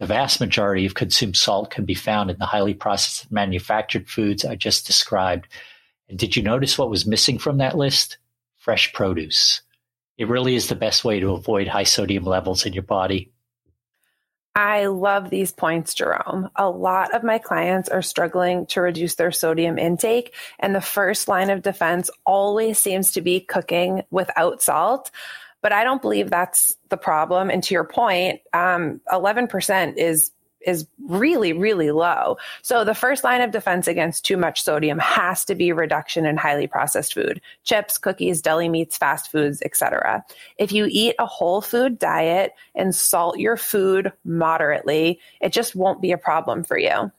The 0.00 0.06
vast 0.06 0.40
majority 0.40 0.86
of 0.86 0.94
consumed 0.94 1.36
salt 1.36 1.70
can 1.70 1.84
be 1.84 1.94
found 1.94 2.30
in 2.30 2.38
the 2.38 2.46
highly 2.46 2.74
processed 2.74 3.24
and 3.24 3.32
manufactured 3.32 4.08
foods 4.08 4.44
I 4.44 4.56
just 4.56 4.86
described. 4.86 5.46
And 6.08 6.18
did 6.18 6.36
you 6.36 6.42
notice 6.42 6.76
what 6.76 6.90
was 6.90 7.06
missing 7.06 7.38
from 7.38 7.58
that 7.58 7.76
list? 7.76 8.18
Fresh 8.56 8.92
produce. 8.92 9.62
It 10.18 10.28
really 10.28 10.54
is 10.56 10.68
the 10.68 10.74
best 10.74 11.04
way 11.04 11.20
to 11.20 11.32
avoid 11.32 11.68
high 11.68 11.84
sodium 11.84 12.24
levels 12.24 12.66
in 12.66 12.72
your 12.72 12.82
body. 12.82 13.32
I 14.56 14.86
love 14.86 15.30
these 15.30 15.50
points, 15.50 15.94
Jerome. 15.94 16.48
A 16.54 16.70
lot 16.70 17.12
of 17.12 17.24
my 17.24 17.38
clients 17.38 17.88
are 17.88 18.02
struggling 18.02 18.66
to 18.66 18.80
reduce 18.80 19.16
their 19.16 19.32
sodium 19.32 19.78
intake, 19.78 20.32
and 20.60 20.72
the 20.72 20.80
first 20.80 21.26
line 21.26 21.50
of 21.50 21.62
defense 21.62 22.08
always 22.24 22.78
seems 22.78 23.12
to 23.12 23.20
be 23.20 23.40
cooking 23.40 24.02
without 24.12 24.62
salt. 24.62 25.10
But 25.64 25.72
I 25.72 25.82
don't 25.82 26.02
believe 26.02 26.28
that's 26.28 26.76
the 26.90 26.98
problem. 26.98 27.48
And 27.48 27.62
to 27.62 27.72
your 27.72 27.84
point, 27.84 28.42
um, 28.52 29.00
11% 29.10 29.96
is 29.96 30.30
is 30.66 30.86
really, 31.08 31.54
really 31.54 31.90
low. 31.90 32.36
So 32.62 32.84
the 32.84 32.94
first 32.94 33.24
line 33.24 33.40
of 33.40 33.50
defense 33.50 33.88
against 33.88 34.26
too 34.26 34.36
much 34.36 34.62
sodium 34.62 34.98
has 34.98 35.44
to 35.46 35.54
be 35.54 35.72
reduction 35.72 36.26
in 36.26 36.36
highly 36.36 36.66
processed 36.66 37.14
food, 37.14 37.40
chips, 37.64 37.96
cookies, 37.96 38.42
deli 38.42 38.68
meats, 38.68 38.98
fast 38.98 39.30
foods, 39.30 39.62
etc. 39.62 40.22
If 40.58 40.70
you 40.70 40.86
eat 40.90 41.14
a 41.18 41.26
whole 41.26 41.62
food 41.62 41.98
diet 41.98 42.52
and 42.74 42.94
salt 42.94 43.38
your 43.38 43.56
food 43.56 44.12
moderately, 44.24 45.18
it 45.40 45.54
just 45.54 45.74
won't 45.74 46.02
be 46.02 46.12
a 46.12 46.18
problem 46.18 46.62
for 46.62 46.78
you. 46.78 47.10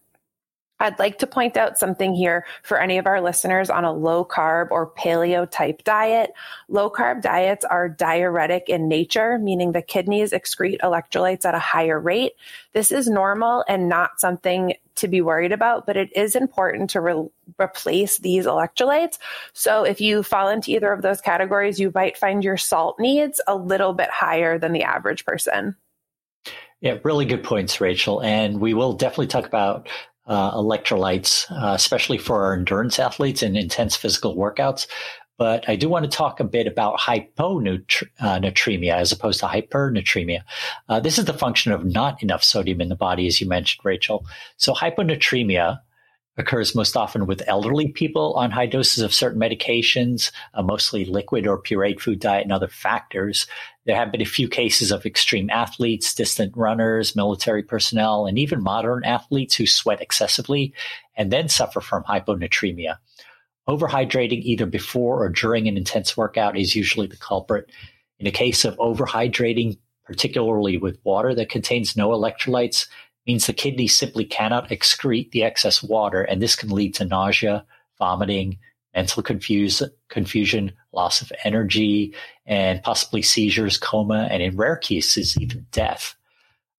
I'd 0.80 1.00
like 1.00 1.20
to 1.20 1.28
point 1.28 1.56
out 1.56 1.78
something 1.78 2.14
here 2.14 2.46
for 2.64 2.80
any 2.80 2.98
of 2.98 3.08
our 3.08 3.22
listeners 3.22 3.70
on 3.70 3.86
a 3.86 3.94
low 3.94 4.26
carb 4.26 4.72
or 4.72 4.92
paleo 4.92 5.50
type 5.50 5.84
diet. 5.84 6.34
Low 6.68 6.90
carb 6.90 7.22
diets 7.22 7.64
are 7.66 7.88
diuretic 7.88 8.68
in 8.68 8.90
nature, 8.90 9.38
meaning 9.40 9.72
the 9.72 9.82
kidneys 9.82 10.32
excrete 10.32 10.80
electrolytes 10.80 11.46
at 11.46 11.56
a 11.56 11.60
higher 11.60 12.00
rate. 12.00 12.34
This 12.74 12.92
is 12.92 13.08
normal 13.08 13.64
and 13.70 13.88
not 13.88 14.20
something 14.20 14.74
to 14.96 15.08
be 15.08 15.22
worried 15.22 15.52
about, 15.52 15.86
but 15.86 15.98
it 15.98 16.16
is 16.16 16.36
important 16.36 16.90
to 16.90 17.02
re- 17.02 17.30
replace 17.60 18.18
these 18.20 18.46
electrolytes. 18.46 19.18
So 19.54 19.84
if 19.84 20.02
you 20.02 20.24
fall 20.24 20.50
into 20.50 20.72
either 20.72 20.92
of 20.92 21.02
those 21.02 21.22
categories, 21.22 21.80
you 21.80 21.92
might 21.94 22.18
find 22.18 22.44
your 22.44 22.58
salt 22.58 23.00
needs 23.00 23.40
a 23.48 23.56
little 23.56 23.94
bit 23.94 24.10
higher 24.10 24.58
than 24.58 24.74
the 24.74 24.84
average 24.84 25.26
person. 25.26 25.76
Yeah, 26.82 26.98
really 27.04 27.26
good 27.26 27.44
points, 27.44 27.82
Rachel. 27.82 28.22
And 28.22 28.60
we 28.60 28.74
will 28.74 28.94
definitely 28.94 29.28
talk 29.28 29.46
about 29.46 29.88
electrolytes, 30.28 31.50
uh, 31.52 31.74
especially 31.74 32.18
for 32.18 32.44
our 32.44 32.54
endurance 32.54 33.00
athletes 33.00 33.44
and 33.44 33.58
intense 33.58 33.96
physical 33.96 34.36
workouts. 34.36 34.88
But 35.38 35.68
I 35.68 35.76
do 35.76 35.90
want 35.90 36.10
to 36.10 36.18
talk 36.18 36.40
a 36.40 36.46
bit 36.46 36.66
about 36.66 36.98
hyponatremia 36.98 38.94
uh, 38.94 38.98
as 38.98 39.12
opposed 39.12 39.42
to 39.42 39.48
hypernatremia. 39.48 40.42
Uh, 40.88 41.00
this 41.02 41.20
is 41.20 41.26
the 41.26 41.34
function 41.34 41.74
of 41.74 41.84
not 41.86 42.24
enough 42.24 42.44
sodium 42.44 42.80
in 42.80 42.88
the 42.88 42.96
body, 42.96 43.28
as 43.28 43.42
you 43.42 43.48
mentioned, 43.48 43.84
Rachel. 43.84 44.26
So 44.56 44.74
hyponatremia 44.74 45.80
occurs 46.38 46.76
most 46.76 46.98
often 46.98 47.26
with 47.26 47.42
elderly 47.48 47.88
people 47.88 48.34
on 48.34 48.52
high 48.52 48.66
doses 48.66 49.04
of 49.04 49.14
certain 49.14 49.40
medications, 49.40 50.32
uh, 50.54 50.62
mostly 50.62 51.06
liquid 51.06 51.48
or 51.48 51.62
pureed 51.62 52.00
food 52.00 52.20
diet 52.20 52.44
and 52.44 52.52
other 52.52 52.68
factors. 52.68 53.48
There 53.86 53.96
have 53.96 54.12
been 54.12 54.22
a 54.22 54.26
few 54.26 54.50
cases 54.50 54.92
of 54.92 55.06
extreme 55.06 55.50
athletes, 55.50 56.14
distant 56.14 56.56
runners, 56.56 57.16
military 57.16 57.64
personnel, 57.64 58.26
and 58.26 58.38
even 58.38 58.62
modern 58.62 59.04
athletes 59.06 59.56
who 59.56 59.66
sweat 59.66 60.02
excessively 60.02 60.74
and 61.16 61.32
then 61.32 61.48
suffer 61.48 61.80
from 61.80 62.04
hyponatremia. 62.04 62.98
Overhydrating 63.68 64.42
either 64.42 64.66
before 64.66 65.24
or 65.24 65.30
during 65.30 65.68
an 65.68 65.78
intense 65.78 66.16
workout 66.16 66.58
is 66.58 66.76
usually 66.76 67.08
the 67.08 67.18
culprit. 67.18 67.72
In 68.20 68.28
a 68.28 68.32
case 68.32 68.64
of 68.66 68.78
overhydrating, 68.78 69.78
particularly 70.04 70.78
with 70.78 71.00
water 71.04 71.34
that 71.34 71.50
contains 71.50 71.98
no 71.98 72.10
electrolytes, 72.10 72.88
means 73.28 73.48
the 73.48 73.54
kidney 73.54 73.88
simply 73.88 74.26
cannot 74.26 74.70
excrete 74.70 75.32
the 75.32 75.44
excess 75.44 75.82
water, 75.82 76.22
and 76.22 76.42
this 76.42 76.56
can 76.56 76.70
lead 76.70 76.94
to 76.96 77.06
nausea, 77.06 77.66
vomiting, 77.98 78.58
mental 78.96 79.24
confuse, 79.24 79.82
confusion, 80.10 80.72
loss 80.94 81.22
of 81.22 81.32
energy, 81.44 82.14
and 82.46 82.82
possibly 82.84 83.22
seizures, 83.22 83.78
coma, 83.78 84.28
and 84.32 84.42
in 84.42 84.56
rare 84.56 84.78
cases, 84.78 85.38
even 85.40 85.66
death. 85.72 86.16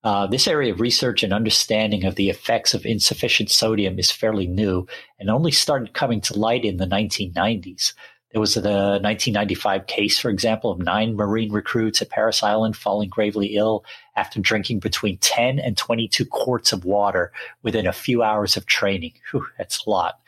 Uh, 0.04 0.26
this 0.26 0.46
area 0.46 0.72
of 0.72 0.80
research 0.80 1.22
and 1.22 1.32
understanding 1.32 2.04
of 2.04 2.14
the 2.14 2.30
effects 2.30 2.74
of 2.74 2.86
insufficient 2.86 3.50
sodium 3.50 3.98
is 3.98 4.10
fairly 4.10 4.46
new 4.46 4.86
and 5.18 5.28
only 5.28 5.50
started 5.50 5.94
coming 5.94 6.20
to 6.20 6.38
light 6.38 6.64
in 6.64 6.76
the 6.76 6.86
1990s. 6.86 7.92
There 8.36 8.42
was 8.42 8.52
the 8.52 9.00
1995 9.00 9.86
case, 9.86 10.18
for 10.18 10.28
example, 10.28 10.70
of 10.70 10.78
nine 10.78 11.16
Marine 11.16 11.50
recruits 11.50 12.02
at 12.02 12.10
Parris 12.10 12.42
Island 12.42 12.76
falling 12.76 13.08
gravely 13.08 13.56
ill 13.56 13.82
after 14.14 14.40
drinking 14.40 14.80
between 14.80 15.16
10 15.16 15.58
and 15.58 15.74
22 15.74 16.26
quarts 16.26 16.70
of 16.70 16.84
water 16.84 17.32
within 17.62 17.86
a 17.86 17.94
few 17.94 18.22
hours 18.22 18.54
of 18.54 18.66
training. 18.66 19.14
Whew, 19.30 19.46
that's 19.56 19.86
a 19.86 19.88
lot. 19.88 20.20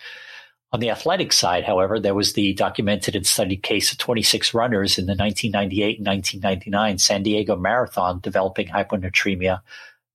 On 0.72 0.80
the 0.80 0.88
athletic 0.88 1.34
side, 1.34 1.64
however, 1.64 2.00
there 2.00 2.14
was 2.14 2.32
the 2.32 2.54
documented 2.54 3.14
and 3.14 3.26
studied 3.26 3.62
case 3.62 3.92
of 3.92 3.98
26 3.98 4.54
runners 4.54 4.96
in 4.96 5.04
the 5.04 5.14
1998 5.14 5.98
and 5.98 6.06
1999 6.06 6.96
San 6.96 7.22
Diego 7.22 7.56
Marathon 7.56 8.20
developing 8.20 8.68
hyponatremia 8.68 9.60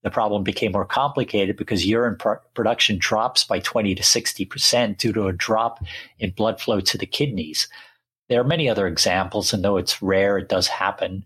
the 0.04 0.10
problem 0.10 0.44
became 0.44 0.72
more 0.72 0.84
complicated 0.84 1.56
because 1.56 1.86
urine 1.86 2.16
pr- 2.16 2.34
production 2.52 2.98
drops 2.98 3.42
by 3.42 3.58
20 3.58 3.94
to 3.94 4.02
60% 4.02 4.98
due 4.98 5.14
to 5.14 5.26
a 5.26 5.32
drop 5.32 5.82
in 6.18 6.30
blood 6.30 6.60
flow 6.60 6.78
to 6.80 6.98
the 6.98 7.06
kidneys. 7.06 7.68
There 8.28 8.38
are 8.38 8.44
many 8.44 8.68
other 8.68 8.86
examples, 8.86 9.54
and 9.54 9.64
though 9.64 9.78
it's 9.78 10.02
rare, 10.02 10.36
it 10.36 10.50
does 10.50 10.68
happen. 10.68 11.24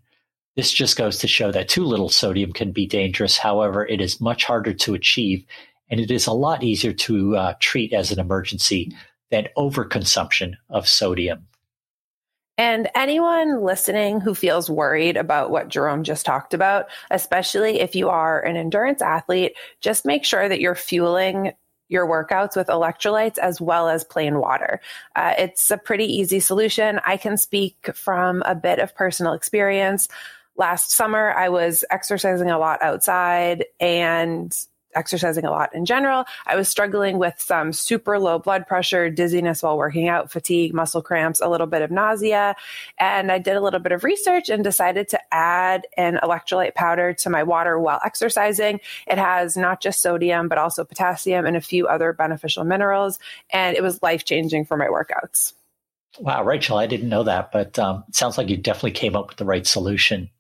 This 0.55 0.73
just 0.73 0.97
goes 0.97 1.19
to 1.19 1.27
show 1.27 1.51
that 1.51 1.69
too 1.69 1.85
little 1.85 2.09
sodium 2.09 2.53
can 2.53 2.71
be 2.71 2.87
dangerous. 2.87 3.37
However, 3.37 3.85
it 3.85 4.01
is 4.01 4.21
much 4.21 4.45
harder 4.45 4.73
to 4.73 4.95
achieve, 4.95 5.45
and 5.91 5.99
it 5.99 6.13
is 6.13 6.29
a 6.29 6.33
lot 6.33 6.63
easier 6.63 6.93
to 6.93 7.37
uh, 7.37 7.55
treat 7.59 7.93
as 7.93 8.13
an 8.13 8.21
emergency 8.21 8.93
than 9.33 9.49
overconsumption 9.57 10.55
of 10.71 10.89
sodium. 10.89 11.48
And 12.59 12.91
anyone 12.97 13.63
listening 13.63 14.21
who 14.21 14.35
feels 14.35 14.69
worried 14.69 15.17
about 15.17 15.53
what 15.53 15.69
Jerome 15.69 16.03
just 16.03 16.27
talked 16.27 16.53
about, 16.53 16.87
especially 17.11 17.81
if 17.81 17.95
you 17.95 18.09
are 18.09 18.41
an 18.41 18.57
endurance 18.57 19.01
athlete, 19.01 19.57
just 19.81 20.05
make 20.05 20.25
sure 20.25 20.49
that 20.49 20.61
you're 20.61 20.75
fueling 20.75 21.53
your 21.89 22.07
workouts 22.07 22.57
with 22.57 22.67
electrolytes 22.67 23.39
as 23.39 23.61
well 23.61 23.89
as 23.89 24.05
plain 24.05 24.41
water. 24.41 24.81
Uh, 25.17 25.35
it's 25.39 25.71
a 25.71 25.79
pretty 25.79 26.05
easy 26.05 26.41
solution. 26.41 27.01
I 27.07 27.17
can 27.17 27.37
speak 27.37 27.91
from 27.95 28.43
a 28.45 28.57
bit 28.57 28.81
of 28.81 28.95
personal 28.95 29.33
experience. 29.33 30.09
Last 30.57 30.91
summer, 30.91 31.31
I 31.31 31.49
was 31.49 31.85
exercising 31.91 32.51
a 32.51 32.59
lot 32.59 32.83
outside 32.83 33.67
and 33.79 34.53
exercising 34.95 35.45
a 35.45 35.51
lot 35.51 35.75
in 35.75 35.85
general. 35.85 36.25
I 36.47 36.57
was 36.57 36.69
struggling 36.69 37.19
with 37.19 37.35
some 37.39 37.73
super 37.73 38.19
low 38.19 38.39
blood 38.39 38.67
pressure, 38.67 39.11
dizziness 39.11 39.63
while 39.63 39.77
working 39.77 40.09
out, 40.09 40.31
fatigue, 40.31 40.75
muscle 40.75 41.03
cramps, 41.03 41.41
a 41.41 41.49
little 41.49 41.67
bit 41.67 41.83
of 41.83 41.91
nausea. 41.91 42.57
And 42.99 43.31
I 43.31 43.39
did 43.39 43.57
a 43.57 43.61
little 43.61 43.81
bit 43.81 43.93
of 43.93 44.05
research 44.05 44.49
and 44.49 44.65
decided 44.65 45.09
to 45.11 45.21
add 45.33 45.87
an 45.97 46.19
electrolyte 46.23 46.75
powder 46.75 47.13
to 47.15 47.31
my 47.31 47.43
water 47.43 47.79
while 47.79 48.01
exercising. 48.05 48.81
It 49.07 49.19
has 49.19 49.57
not 49.57 49.81
just 49.81 50.03
sodium, 50.03 50.49
but 50.49 50.59
also 50.59 50.85
potassium 50.85 51.47
and 51.47 51.57
a 51.57 51.61
few 51.61 51.87
other 51.87 52.13
beneficial 52.13 52.65
minerals. 52.65 53.19
And 53.51 53.77
it 53.77 53.83
was 53.83 54.03
life 54.03 54.25
changing 54.25 54.65
for 54.65 54.77
my 54.77 54.87
workouts. 54.87 55.53
Wow, 56.19 56.43
Rachel, 56.45 56.79
I 56.79 56.87
didn't 56.87 57.09
know 57.09 57.23
that, 57.25 57.53
but 57.53 57.79
um, 57.79 58.05
sounds 58.13 58.39
like 58.39 58.49
you 58.49 58.57
definitely 58.57 58.93
came 58.93 59.15
up 59.15 59.29
with 59.29 59.37
the 59.37 59.45
right 59.45 59.67
solution. 59.67 60.31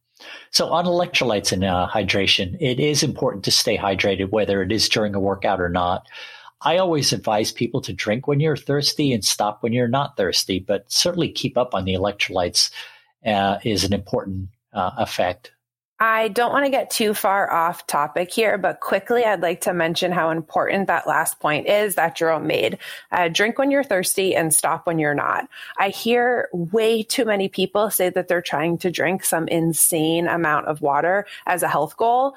So, 0.50 0.68
on 0.68 0.84
electrolytes 0.84 1.52
and 1.52 1.64
uh, 1.64 1.88
hydration, 1.90 2.56
it 2.60 2.80
is 2.80 3.02
important 3.02 3.44
to 3.44 3.50
stay 3.50 3.76
hydrated, 3.76 4.30
whether 4.30 4.62
it 4.62 4.72
is 4.72 4.88
during 4.88 5.14
a 5.14 5.20
workout 5.20 5.60
or 5.60 5.68
not. 5.68 6.06
I 6.62 6.78
always 6.78 7.12
advise 7.12 7.52
people 7.52 7.80
to 7.82 7.92
drink 7.92 8.26
when 8.26 8.40
you're 8.40 8.56
thirsty 8.56 9.12
and 9.12 9.24
stop 9.24 9.62
when 9.62 9.72
you're 9.72 9.86
not 9.86 10.16
thirsty, 10.16 10.58
but 10.58 10.90
certainly 10.90 11.30
keep 11.30 11.56
up 11.56 11.74
on 11.74 11.84
the 11.84 11.94
electrolytes 11.94 12.70
uh, 13.24 13.58
is 13.64 13.84
an 13.84 13.92
important 13.92 14.48
uh, 14.72 14.90
effect. 14.98 15.52
I 16.00 16.28
don't 16.28 16.52
want 16.52 16.64
to 16.64 16.70
get 16.70 16.90
too 16.90 17.12
far 17.12 17.50
off 17.50 17.86
topic 17.88 18.32
here, 18.32 18.56
but 18.56 18.78
quickly, 18.78 19.24
I'd 19.24 19.40
like 19.40 19.62
to 19.62 19.74
mention 19.74 20.12
how 20.12 20.30
important 20.30 20.86
that 20.86 21.08
last 21.08 21.40
point 21.40 21.66
is 21.66 21.96
that 21.96 22.14
Jerome 22.14 22.46
made. 22.46 22.78
Uh, 23.10 23.28
drink 23.28 23.58
when 23.58 23.72
you're 23.72 23.82
thirsty 23.82 24.36
and 24.36 24.54
stop 24.54 24.86
when 24.86 25.00
you're 25.00 25.14
not. 25.14 25.48
I 25.76 25.88
hear 25.88 26.50
way 26.52 27.02
too 27.02 27.24
many 27.24 27.48
people 27.48 27.90
say 27.90 28.10
that 28.10 28.28
they're 28.28 28.40
trying 28.40 28.78
to 28.78 28.92
drink 28.92 29.24
some 29.24 29.48
insane 29.48 30.28
amount 30.28 30.66
of 30.66 30.80
water 30.80 31.26
as 31.46 31.64
a 31.64 31.68
health 31.68 31.96
goal. 31.96 32.34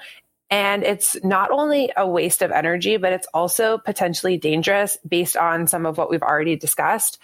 And 0.49 0.83
it's 0.83 1.15
not 1.23 1.51
only 1.51 1.91
a 1.95 2.07
waste 2.07 2.41
of 2.41 2.51
energy, 2.51 2.97
but 2.97 3.13
it's 3.13 3.27
also 3.31 3.77
potentially 3.77 4.37
dangerous 4.37 4.97
based 5.07 5.37
on 5.37 5.67
some 5.67 5.85
of 5.85 5.99
what 5.99 6.09
we've 6.09 6.23
already 6.23 6.55
discussed. 6.55 7.19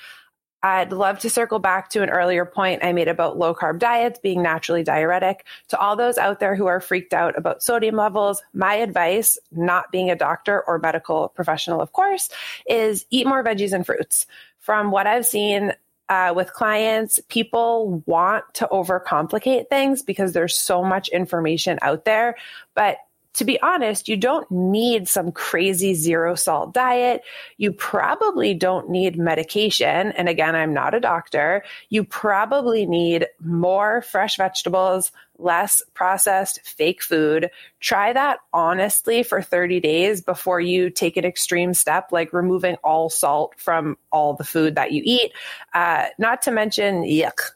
I'd 0.63 0.91
love 0.91 1.19
to 1.19 1.29
circle 1.29 1.59
back 1.59 1.89
to 1.91 2.01
an 2.01 2.09
earlier 2.09 2.45
point 2.45 2.83
I 2.83 2.91
made 2.91 3.07
about 3.07 3.37
low 3.37 3.53
carb 3.53 3.79
diets 3.79 4.19
being 4.19 4.41
naturally 4.41 4.83
diuretic. 4.83 5.45
To 5.69 5.79
all 5.79 5.95
those 5.95 6.17
out 6.17 6.39
there 6.39 6.55
who 6.55 6.65
are 6.65 6.79
freaked 6.79 7.13
out 7.13 7.37
about 7.37 7.61
sodium 7.61 7.95
levels, 7.95 8.41
my 8.53 8.75
advice, 8.75 9.37
not 9.51 9.91
being 9.91 10.09
a 10.09 10.15
doctor 10.15 10.63
or 10.67 10.79
medical 10.79 11.29
professional, 11.29 11.79
of 11.79 11.93
course, 11.93 12.29
is 12.67 13.05
eat 13.11 13.27
more 13.27 13.43
veggies 13.43 13.73
and 13.73 13.85
fruits. 13.85 14.25
From 14.59 14.91
what 14.91 15.07
I've 15.07 15.25
seen, 15.25 15.73
uh, 16.09 16.33
with 16.35 16.53
clients, 16.53 17.19
people 17.27 18.01
want 18.05 18.45
to 18.53 18.67
overcomplicate 18.71 19.69
things 19.69 20.01
because 20.01 20.33
there's 20.33 20.57
so 20.57 20.83
much 20.83 21.09
information 21.09 21.77
out 21.81 22.05
there. 22.05 22.35
But 22.73 22.97
to 23.37 23.45
be 23.45 23.61
honest, 23.61 24.07
you 24.07 24.17
don't 24.17 24.49
need 24.49 25.07
some 25.07 25.31
crazy 25.31 25.93
zero 25.93 26.33
salt 26.35 26.73
diet. 26.73 27.21
You 27.57 27.71
probably 27.71 28.53
don't 28.55 28.89
need 28.89 29.17
medication. 29.17 30.11
And 30.11 30.27
again, 30.27 30.55
I'm 30.55 30.73
not 30.73 30.95
a 30.95 30.99
doctor. 30.99 31.63
You 31.89 32.03
probably 32.03 32.87
need 32.87 33.27
more 33.39 34.01
fresh 34.01 34.37
vegetables, 34.37 35.11
less 35.37 35.83
processed 35.93 36.61
fake 36.67 37.03
food. 37.03 37.51
Try 37.79 38.11
that 38.13 38.39
honestly 38.53 39.21
for 39.21 39.41
30 39.41 39.79
days 39.81 40.21
before 40.21 40.59
you 40.59 40.89
take 40.89 41.15
an 41.15 41.25
extreme 41.25 41.75
step 41.75 42.11
like 42.11 42.33
removing 42.33 42.75
all 42.83 43.07
salt 43.07 43.53
from 43.57 43.97
all 44.11 44.33
the 44.33 44.43
food 44.43 44.73
that 44.75 44.91
you 44.91 45.03
eat. 45.05 45.31
Uh, 45.75 46.05
not 46.17 46.41
to 46.41 46.51
mention, 46.51 47.03
yuck, 47.03 47.51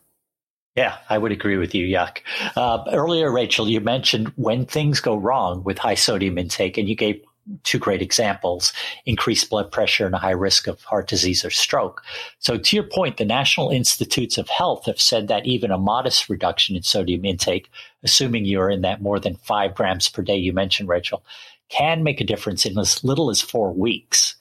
yeah, 0.75 0.98
I 1.10 1.18
would 1.18 1.32
agree 1.32 1.58
with 1.58 1.75
you, 1.75 1.86
Yuck. 1.86 2.20
Uh, 2.56 2.84
earlier, 2.92 3.32
Rachel, 3.32 3.68
you 3.68 3.82
mentioned 3.82 4.32
when 4.36 4.66
things 4.66 5.01
go 5.01 5.16
wrong 5.16 5.63
with 5.63 5.78
high 5.78 5.96
sodium 5.96 6.38
intake, 6.38 6.78
and 6.78 6.88
you 6.88 6.96
gave 6.96 7.22
two 7.63 7.80
great 7.80 8.01
examples 8.01 8.72
increased 9.06 9.50
blood 9.50 9.72
pressure 9.72 10.06
and 10.06 10.16
a 10.16 10.20
high 10.20 10.30
risk 10.30 10.68
of 10.68 10.82
heart 10.84 11.08
disease 11.08 11.44
or 11.44 11.50
stroke. 11.50 12.01
So, 12.40 12.58
to 12.58 12.75
your 12.75 12.86
point, 12.86 13.18
the 13.18 13.25
National 13.25 13.70
Institutes 13.70 14.38
of 14.38 14.48
Health 14.48 14.86
have 14.86 15.01
said 15.01 15.28
that 15.28 15.46
even 15.46 15.72
a 15.72 15.78
modest 15.78 16.30
reduction 16.30 16.75
in 16.75 16.84
sodium 16.84 17.25
intake, 17.25 17.70
assuming 18.04 18.46
you're 18.46 18.70
in 18.70 18.82
that 18.82 19.01
more 19.01 19.20
than 19.20 19.36
five 19.36 19.75
grams 19.75 20.08
per 20.08 20.22
day 20.22 20.38
you 20.38 20.54
mentioned, 20.54 20.88
Rachel, 20.88 21.24
can 21.70 22.04
make 22.04 22.22
a 22.22 22.25
difference 22.25 22.66
in 22.66 22.78
as 22.78 23.04
little 23.04 23.30
as 23.30 23.42
four 23.42 23.74
weeks, 23.74 24.36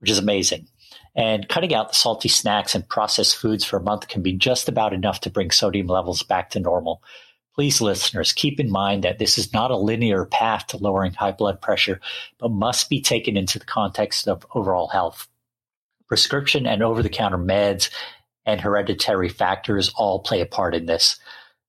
which 0.00 0.10
is 0.10 0.18
amazing. 0.18 0.66
And 1.14 1.48
cutting 1.48 1.74
out 1.74 1.88
the 1.88 1.94
salty 1.94 2.28
snacks 2.28 2.74
and 2.74 2.88
processed 2.88 3.36
foods 3.36 3.64
for 3.64 3.76
a 3.76 3.82
month 3.82 4.08
can 4.08 4.22
be 4.22 4.32
just 4.32 4.68
about 4.68 4.92
enough 4.92 5.20
to 5.20 5.30
bring 5.30 5.50
sodium 5.50 5.88
levels 5.88 6.22
back 6.22 6.50
to 6.50 6.60
normal. 6.60 7.02
Please, 7.54 7.80
listeners, 7.80 8.32
keep 8.32 8.60
in 8.60 8.70
mind 8.70 9.02
that 9.04 9.18
this 9.18 9.36
is 9.36 9.52
not 9.52 9.72
a 9.72 9.76
linear 9.76 10.24
path 10.24 10.68
to 10.68 10.76
lowering 10.76 11.12
high 11.12 11.32
blood 11.32 11.60
pressure, 11.60 12.00
but 12.38 12.50
must 12.50 12.88
be 12.88 13.00
taken 13.00 13.36
into 13.36 13.58
the 13.58 13.64
context 13.64 14.28
of 14.28 14.46
overall 14.54 14.88
health. 14.88 15.28
Prescription 16.06 16.66
and 16.66 16.82
over 16.82 17.02
the 17.02 17.08
counter 17.08 17.38
meds 17.38 17.90
and 18.46 18.60
hereditary 18.60 19.28
factors 19.28 19.90
all 19.96 20.20
play 20.20 20.40
a 20.40 20.46
part 20.46 20.74
in 20.74 20.86
this. 20.86 21.18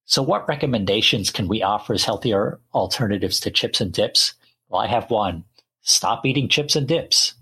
So, 0.05 0.21
what 0.21 0.47
recommendations 0.47 1.31
can 1.31 1.47
we 1.47 1.63
offer 1.63 1.93
as 1.93 2.03
healthier 2.03 2.59
alternatives 2.73 3.39
to 3.41 3.51
chips 3.51 3.81
and 3.81 3.91
dips? 3.91 4.33
Well, 4.69 4.81
I 4.81 4.87
have 4.87 5.09
one 5.09 5.45
stop 5.81 6.25
eating 6.25 6.47
chips 6.47 6.75
and 6.75 6.87
dips. 6.87 7.33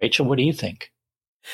Rachel, 0.00 0.26
what 0.26 0.38
do 0.38 0.44
you 0.44 0.52
think? 0.52 0.92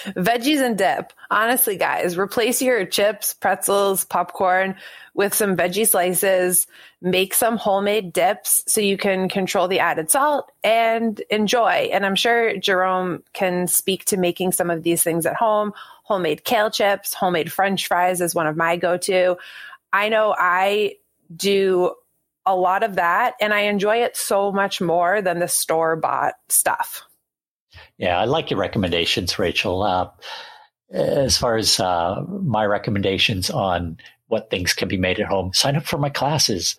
Veggies 0.07 0.65
and 0.65 0.77
dip. 0.77 1.13
Honestly, 1.31 1.77
guys, 1.77 2.17
replace 2.17 2.61
your 2.61 2.85
chips, 2.85 3.35
pretzels, 3.35 4.05
popcorn 4.05 4.77
with 5.15 5.35
some 5.35 5.57
veggie 5.57 5.87
slices. 5.87 6.67
Make 7.01 7.35
some 7.35 7.57
homemade 7.57 8.13
dips 8.13 8.65
so 8.67 8.81
you 8.81 8.97
can 8.97 9.29
control 9.29 9.69
the 9.69 9.81
added 9.81 10.11
salt 10.11 10.51
and 10.63 11.21
enjoy. 11.31 11.91
And 11.93 12.05
I'm 12.05 12.17
sure 12.17 12.57
Jerome 12.57 13.23
can 13.33 13.67
speak 13.67 14.05
to 14.07 14.17
making 14.17 14.53
some 14.53 14.71
of 14.71 14.83
these 14.83 15.03
things 15.03 15.27
at 15.27 15.37
home. 15.37 15.73
Homemade 16.05 16.45
kale 16.45 16.71
chips, 16.71 17.15
homemade 17.15 17.53
french 17.53 17.87
fries 17.87 18.21
is 18.21 18.35
one 18.35 18.47
of 18.47 18.57
my 18.57 18.77
go 18.77 18.97
to. 18.99 19.37
I 19.93 20.09
know 20.09 20.35
I 20.37 20.97
do 21.35 21.95
a 22.47 22.55
lot 22.55 22.83
of 22.83 22.97
that 22.97 23.35
and 23.41 23.55
I 23.55 23.61
enjoy 23.61 23.99
it 24.03 24.17
so 24.17 24.53
much 24.53 24.81
more 24.81 25.23
than 25.23 25.39
the 25.39 25.49
store 25.49 25.97
bought 25.97 26.35
stuff. 26.49 27.07
Yeah, 27.99 28.19
I 28.19 28.25
like 28.25 28.51
your 28.51 28.61
recommendations, 28.61 29.39
Rachel. 29.39 29.83
Uh, 29.83 30.11
as 30.91 31.37
far 31.37 31.57
as 31.57 31.81
uh, 31.81 32.23
my 32.29 32.65
recommendations 32.65 33.51
on 33.51 33.99
what 34.29 34.51
things 34.51 34.75
can 34.75 34.89
be 34.89 34.97
made 34.97 35.21
at 35.21 35.27
home, 35.27 35.53
sign 35.53 35.77
up 35.77 35.85
for 35.85 35.99
my 35.99 36.11
classes. 36.11 36.77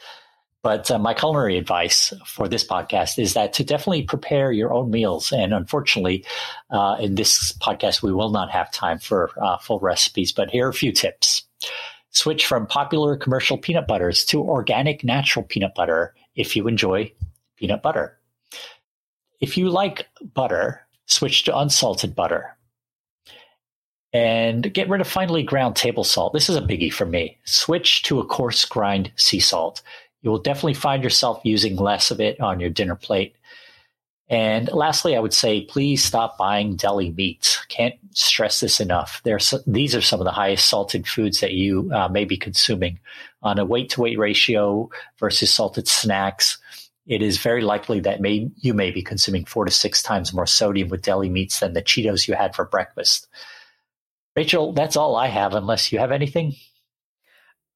But 0.63 0.89
uh, 0.89 0.97
my 0.97 1.13
culinary 1.13 1.57
advice 1.59 2.11
for 2.25 2.47
this 2.47 2.65
podcast 2.65 3.19
is 3.19 3.35
that 3.35 3.53
to 3.53 3.63
definitely 3.63 4.01
prepare 4.01 4.51
your 4.51 4.73
own 4.73 4.89
meals. 4.89 5.31
And 5.31 5.53
unfortunately, 5.53 6.25
uh, 6.71 6.97
in 6.99 7.13
this 7.13 7.53
podcast, 7.59 8.01
we 8.01 8.11
will 8.11 8.31
not 8.31 8.49
have 8.49 8.71
time 8.71 8.97
for 8.97 9.29
uh, 9.39 9.57
full 9.59 9.79
recipes, 9.79 10.31
but 10.31 10.49
here 10.49 10.65
are 10.65 10.69
a 10.69 10.73
few 10.73 10.91
tips. 10.91 11.43
Switch 12.09 12.47
from 12.47 12.65
popular 12.65 13.15
commercial 13.15 13.57
peanut 13.59 13.87
butters 13.87 14.25
to 14.25 14.41
organic 14.41 15.03
natural 15.03 15.45
peanut 15.45 15.75
butter 15.75 16.15
if 16.35 16.55
you 16.55 16.67
enjoy 16.67 17.11
peanut 17.57 17.83
butter. 17.83 18.17
If 19.39 19.57
you 19.57 19.69
like 19.69 20.07
butter, 20.33 20.84
switch 21.05 21.43
to 21.43 21.57
unsalted 21.57 22.15
butter. 22.15 22.55
And 24.13 24.73
get 24.73 24.87
rid 24.87 25.01
of 25.01 25.07
finely 25.07 25.43
ground 25.43 25.75
table 25.75 26.05
salt. 26.05 26.31
This 26.31 26.49
is 26.49 26.55
a 26.55 26.61
biggie 26.61 26.93
for 26.93 27.05
me. 27.05 27.37
Switch 27.43 28.01
to 28.03 28.19
a 28.19 28.25
coarse 28.25 28.63
grind 28.63 29.11
sea 29.17 29.41
salt. 29.41 29.81
You 30.21 30.31
will 30.31 30.39
definitely 30.39 30.73
find 30.73 31.03
yourself 31.03 31.41
using 31.43 31.75
less 31.75 32.11
of 32.11 32.21
it 32.21 32.39
on 32.39 32.59
your 32.59 32.69
dinner 32.69 32.95
plate. 32.95 33.35
And 34.27 34.71
lastly, 34.71 35.15
I 35.15 35.19
would 35.19 35.33
say 35.33 35.65
please 35.65 36.03
stop 36.03 36.37
buying 36.37 36.77
deli 36.77 37.11
meats. 37.11 37.63
Can't 37.67 37.95
stress 38.11 38.59
this 38.59 38.79
enough. 38.79 39.21
These 39.67 39.95
are 39.95 40.01
some 40.01 40.19
of 40.19 40.25
the 40.25 40.31
highest 40.31 40.67
salted 40.67 41.07
foods 41.07 41.41
that 41.41 41.51
you 41.51 41.91
uh, 41.93 42.07
may 42.07 42.25
be 42.25 42.37
consuming 42.37 42.99
on 43.43 43.59
a 43.59 43.65
weight 43.65 43.89
to 43.91 44.01
weight 44.01 44.17
ratio 44.17 44.89
versus 45.19 45.53
salted 45.53 45.87
snacks 45.87 46.57
it 47.07 47.21
is 47.21 47.37
very 47.37 47.61
likely 47.61 47.99
that 48.01 48.21
may, 48.21 48.49
you 48.57 48.73
may 48.73 48.91
be 48.91 49.01
consuming 49.01 49.45
four 49.45 49.65
to 49.65 49.71
six 49.71 50.01
times 50.01 50.33
more 50.33 50.47
sodium 50.47 50.89
with 50.89 51.01
deli 51.01 51.29
meats 51.29 51.59
than 51.59 51.73
the 51.73 51.81
Cheetos 51.81 52.27
you 52.27 52.33
had 52.33 52.55
for 52.55 52.65
breakfast. 52.65 53.27
Rachel, 54.35 54.73
that's 54.73 54.97
all 54.97 55.15
I 55.15 55.27
have, 55.27 55.53
unless 55.53 55.91
you 55.91 55.99
have 55.99 56.11
anything. 56.11 56.55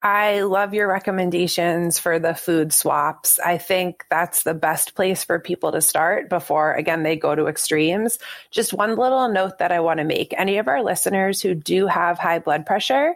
I 0.01 0.41
love 0.41 0.73
your 0.73 0.87
recommendations 0.87 1.99
for 1.99 2.19
the 2.19 2.33
food 2.33 2.71
swaps. 2.71 3.37
I 3.37 3.57
think 3.57 4.05
that's 4.09 4.43
the 4.43 4.53
best 4.53 4.95
place 4.95 5.25
for 5.25 5.39
people 5.39 5.73
to 5.73 5.81
start 5.81 6.29
before, 6.29 6.73
again, 6.73 7.03
they 7.03 7.17
go 7.17 7.35
to 7.35 7.47
extremes. 7.47 8.17
Just 8.49 8.73
one 8.73 8.95
little 8.95 9.27
note 9.27 9.57
that 9.57 9.73
I 9.73 9.81
want 9.81 9.97
to 9.97 10.05
make 10.05 10.33
any 10.37 10.57
of 10.57 10.69
our 10.69 10.81
listeners 10.81 11.41
who 11.41 11.53
do 11.53 11.85
have 11.87 12.17
high 12.17 12.39
blood 12.39 12.65
pressure, 12.65 13.15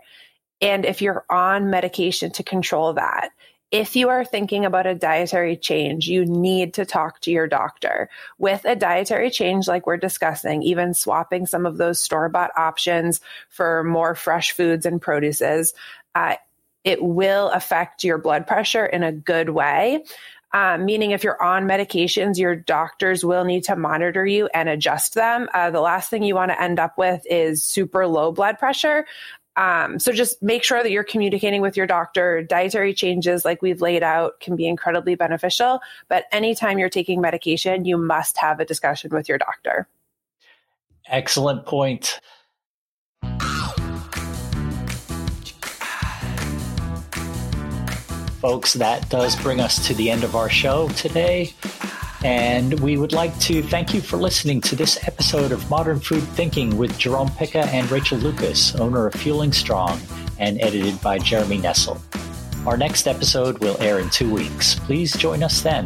and 0.60 0.86
if 0.86 1.02
you're 1.02 1.26
on 1.30 1.70
medication 1.70 2.32
to 2.34 2.44
control 2.44 2.94
that, 2.94 3.30
if 3.74 3.96
you 3.96 4.10
are 4.10 4.24
thinking 4.24 4.66
about 4.66 4.86
a 4.86 4.94
dietary 4.94 5.58
change, 5.58 6.08
you 6.08 6.26
need 6.26 6.76
to 6.76 6.86
talk 6.86 7.20
to 7.22 7.32
your 7.32 7.48
doctor. 7.48 8.08
With 8.38 8.66
a 8.66 8.76
dietary 8.76 9.32
change, 9.32 9.68
like 9.68 9.88
we're 9.88 9.98
discussing, 9.98 10.62
even 10.62 10.94
swapping 10.94 11.48
some 11.48 11.66
of 11.66 11.78
those 11.78 12.00
store 12.00 12.30
bought 12.30 12.52
options 12.56 13.20
for 13.50 13.84
more 13.84 14.14
fresh 14.14 14.52
foods 14.52 14.86
and 14.86 15.02
produces, 15.02 15.74
uh, 16.14 16.36
it 16.84 17.02
will 17.02 17.50
affect 17.50 18.04
your 18.04 18.20
blood 18.20 18.46
pressure 18.46 18.86
in 18.86 19.02
a 19.02 19.12
good 19.12 19.50
way. 19.50 20.04
Um, 20.52 20.86
meaning, 20.86 21.10
if 21.10 21.24
you're 21.24 21.42
on 21.42 21.64
medications, 21.64 22.38
your 22.38 22.56
doctors 22.56 23.26
will 23.26 23.44
need 23.44 23.64
to 23.64 23.76
monitor 23.76 24.24
you 24.24 24.50
and 24.54 24.70
adjust 24.70 25.16
them. 25.16 25.50
Uh, 25.52 25.72
the 25.72 25.82
last 25.82 26.12
thing 26.12 26.22
you 26.22 26.36
want 26.36 26.52
to 26.52 26.62
end 26.62 26.80
up 26.80 26.96
with 26.96 27.26
is 27.28 27.64
super 27.64 28.06
low 28.06 28.32
blood 28.32 28.60
pressure. 28.60 29.08
Um, 29.56 30.00
so 30.00 30.12
just 30.12 30.42
make 30.42 30.64
sure 30.64 30.82
that 30.82 30.92
you're 30.92 31.04
communicating 31.04 31.62
with 31.62 31.78
your 31.78 31.86
doctor. 31.86 32.42
Dietary 32.44 32.94
changes, 32.94 33.46
like 33.46 33.62
we've 33.62 33.82
laid 33.82 34.04
out, 34.04 34.40
can 34.40 34.56
be 34.56 34.68
incredibly 34.68 35.16
beneficial. 35.16 35.80
But 36.08 36.26
anytime 36.32 36.80
you're 36.80 36.90
taking 36.90 37.22
medication, 37.22 37.86
you 37.86 37.98
must 37.98 38.38
have 38.38 38.60
a 38.60 38.66
discussion 38.66 39.12
with 39.12 39.30
your 39.30 39.38
doctor. 39.38 39.88
Excellent 41.08 41.66
point. 41.66 42.20
Folks, 48.42 48.74
that 48.74 49.08
does 49.10 49.38
bring 49.38 49.62
us 49.62 49.88
to 49.88 49.94
the 49.94 50.10
end 50.10 50.26
of 50.26 50.36
our 50.36 50.50
show 50.50 50.90
today. 50.90 51.54
And 52.24 52.80
we 52.80 52.96
would 52.96 53.12
like 53.12 53.38
to 53.42 53.62
thank 53.62 53.94
you 53.94 54.00
for 54.00 54.16
listening 54.16 54.62
to 54.62 54.78
this 54.78 54.98
episode 55.06 55.52
of 55.52 55.70
Modern 55.70 56.00
Food 56.00 56.24
Thinking 56.24 56.78
with 56.78 56.98
Jerome 56.98 57.30
Picca 57.32 57.66
and 57.66 57.92
Rachel 57.92 58.18
Lucas, 58.18 58.74
owner 58.76 59.08
of 59.08 59.14
Fueling 59.16 59.52
Strong, 59.52 60.00
and 60.40 60.62
edited 60.62 61.02
by 61.02 61.18
Jeremy 61.18 61.58
Nessel. 61.58 62.00
Our 62.66 62.78
next 62.78 63.08
episode 63.08 63.58
will 63.58 63.76
air 63.82 64.00
in 64.00 64.10
two 64.10 64.34
weeks. 64.34 64.76
Please 64.76 65.12
join 65.18 65.44
us 65.44 65.62
then. 65.62 65.86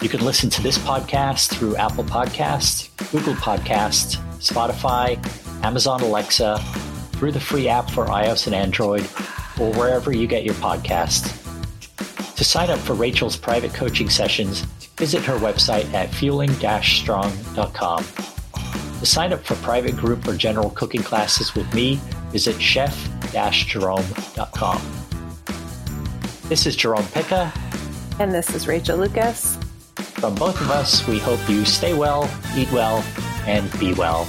You 0.00 0.08
can 0.08 0.24
listen 0.24 0.48
to 0.48 0.62
this 0.62 0.78
podcast 0.78 1.50
through 1.50 1.76
Apple 1.76 2.04
Podcasts, 2.04 2.88
Google 3.12 3.34
Podcasts, 3.34 4.16
Spotify, 4.38 5.22
Amazon 5.62 6.00
Alexa, 6.00 6.58
through 7.12 7.32
the 7.32 7.40
free 7.40 7.68
app 7.68 7.90
for 7.90 8.06
iOS 8.06 8.46
and 8.46 8.54
Android, 8.54 9.02
or 9.60 9.70
wherever 9.74 10.10
you 10.10 10.26
get 10.26 10.42
your 10.42 10.54
podcasts. 10.54 11.36
To 12.36 12.44
sign 12.44 12.70
up 12.70 12.78
for 12.78 12.94
Rachel's 12.94 13.36
private 13.36 13.74
coaching 13.74 14.08
sessions, 14.08 14.64
visit 15.00 15.24
her 15.24 15.36
website 15.38 15.92
at 15.94 16.10
fueling-strong.com. 16.10 18.04
To 19.00 19.06
sign 19.06 19.32
up 19.32 19.42
for 19.42 19.54
private 19.56 19.96
group 19.96 20.28
or 20.28 20.36
general 20.36 20.70
cooking 20.70 21.02
classes 21.02 21.54
with 21.54 21.72
me, 21.72 21.98
visit 22.32 22.60
chef-jerome.com. 22.60 24.82
This 26.50 26.66
is 26.66 26.76
Jerome 26.76 27.06
Picca. 27.06 27.50
And 28.18 28.30
this 28.30 28.54
is 28.54 28.68
Rachel 28.68 28.98
Lucas. 28.98 29.56
From 29.94 30.34
both 30.34 30.60
of 30.60 30.70
us, 30.70 31.08
we 31.08 31.18
hope 31.18 31.40
you 31.48 31.64
stay 31.64 31.94
well, 31.94 32.30
eat 32.54 32.70
well, 32.70 33.02
and 33.46 33.72
be 33.80 33.94
well. 33.94 34.28